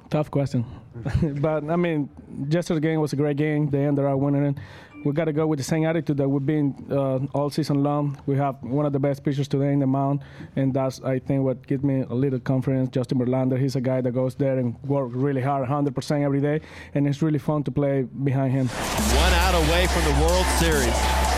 Tough 0.09 0.31
question. 0.31 0.65
but, 1.41 1.69
I 1.69 1.75
mean, 1.75 2.09
yesterday's 2.49 2.81
game 2.81 2.99
was 3.01 3.13
a 3.13 3.15
great 3.15 3.37
game. 3.37 3.69
They 3.69 3.85
ended 3.85 4.05
up 4.05 4.17
winning 4.17 4.45
it 4.45 4.57
we 5.03 5.13
got 5.13 5.25
to 5.25 5.33
go 5.33 5.47
with 5.47 5.57
the 5.57 5.63
same 5.63 5.85
attitude 5.85 6.17
that 6.17 6.27
we've 6.27 6.45
been 6.45 6.75
uh, 6.91 7.19
all 7.33 7.49
season 7.49 7.83
long. 7.83 8.17
We 8.25 8.35
have 8.37 8.61
one 8.61 8.85
of 8.85 8.93
the 8.93 8.99
best 8.99 9.23
pitchers 9.23 9.47
today 9.47 9.71
in 9.71 9.79
the 9.79 9.87
mound, 9.87 10.21
and 10.55 10.73
that's 10.73 11.01
I 11.01 11.19
think 11.19 11.43
what 11.43 11.65
gives 11.65 11.83
me 11.83 12.01
a 12.01 12.13
little 12.13 12.39
confidence. 12.39 12.89
Justin 12.89 13.19
Verlander, 13.19 13.59
he's 13.59 13.75
a 13.75 13.81
guy 13.81 14.01
that 14.01 14.11
goes 14.11 14.35
there 14.35 14.57
and 14.57 14.75
works 14.83 15.15
really 15.15 15.41
hard, 15.41 15.67
100% 15.67 16.23
every 16.23 16.41
day, 16.41 16.61
and 16.93 17.07
it's 17.07 17.21
really 17.21 17.39
fun 17.39 17.63
to 17.63 17.71
play 17.71 18.03
behind 18.03 18.51
him. 18.51 18.67
One 18.67 19.33
out 19.33 19.55
away 19.55 19.87
from 19.87 20.03
the 20.05 20.21
World 20.21 20.45
Series. 20.59 20.93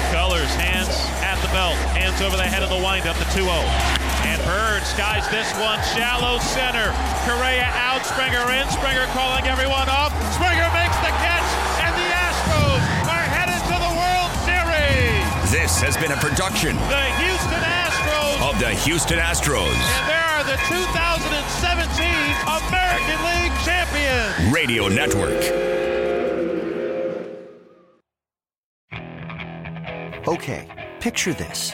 McCullers, 0.10 0.50
hands 0.56 0.90
at 1.22 1.40
the 1.42 1.50
belt, 1.50 1.76
hands 1.94 2.20
over 2.22 2.36
the 2.36 2.44
head 2.44 2.64
of 2.64 2.70
the 2.70 2.84
windup, 2.84 3.16
the 3.18 3.26
2 3.26 3.44
0. 3.44 3.52
And 3.52 3.99
Bird 4.46 4.84
skies 4.84 5.28
this 5.30 5.52
one, 5.60 5.80
shallow 5.96 6.40
center. 6.40 6.94
Correa 7.28 7.68
out, 7.76 8.06
Springer 8.06 8.44
in, 8.52 8.66
Springer 8.70 9.06
calling 9.12 9.48
everyone 9.48 9.90
off. 9.90 10.14
Springer 10.34 10.70
makes 10.72 10.96
the 11.04 11.12
catch, 11.20 11.50
and 11.84 11.94
the 11.96 12.10
Astros 12.14 12.84
are 13.10 13.26
headed 13.36 13.62
to 13.68 13.76
the 13.76 13.94
World 14.00 14.32
Series. 14.48 15.52
This 15.52 15.82
has 15.82 15.98
been 15.98 16.12
a 16.12 16.18
production 16.18 16.76
The 16.88 17.08
Houston 17.20 17.62
Astros, 17.62 18.50
of 18.50 18.60
the 18.60 18.70
Houston 18.86 19.20
Astros 19.20 19.74
and 19.74 20.08
they 20.08 20.24
are 20.30 20.44
the 20.44 20.58
2017 20.70 22.06
American 22.48 23.20
League 23.28 23.56
champions. 23.66 24.54
Radio 24.54 24.88
Network. 24.88 25.44
Okay, 30.28 30.68
picture 31.00 31.34
this. 31.34 31.74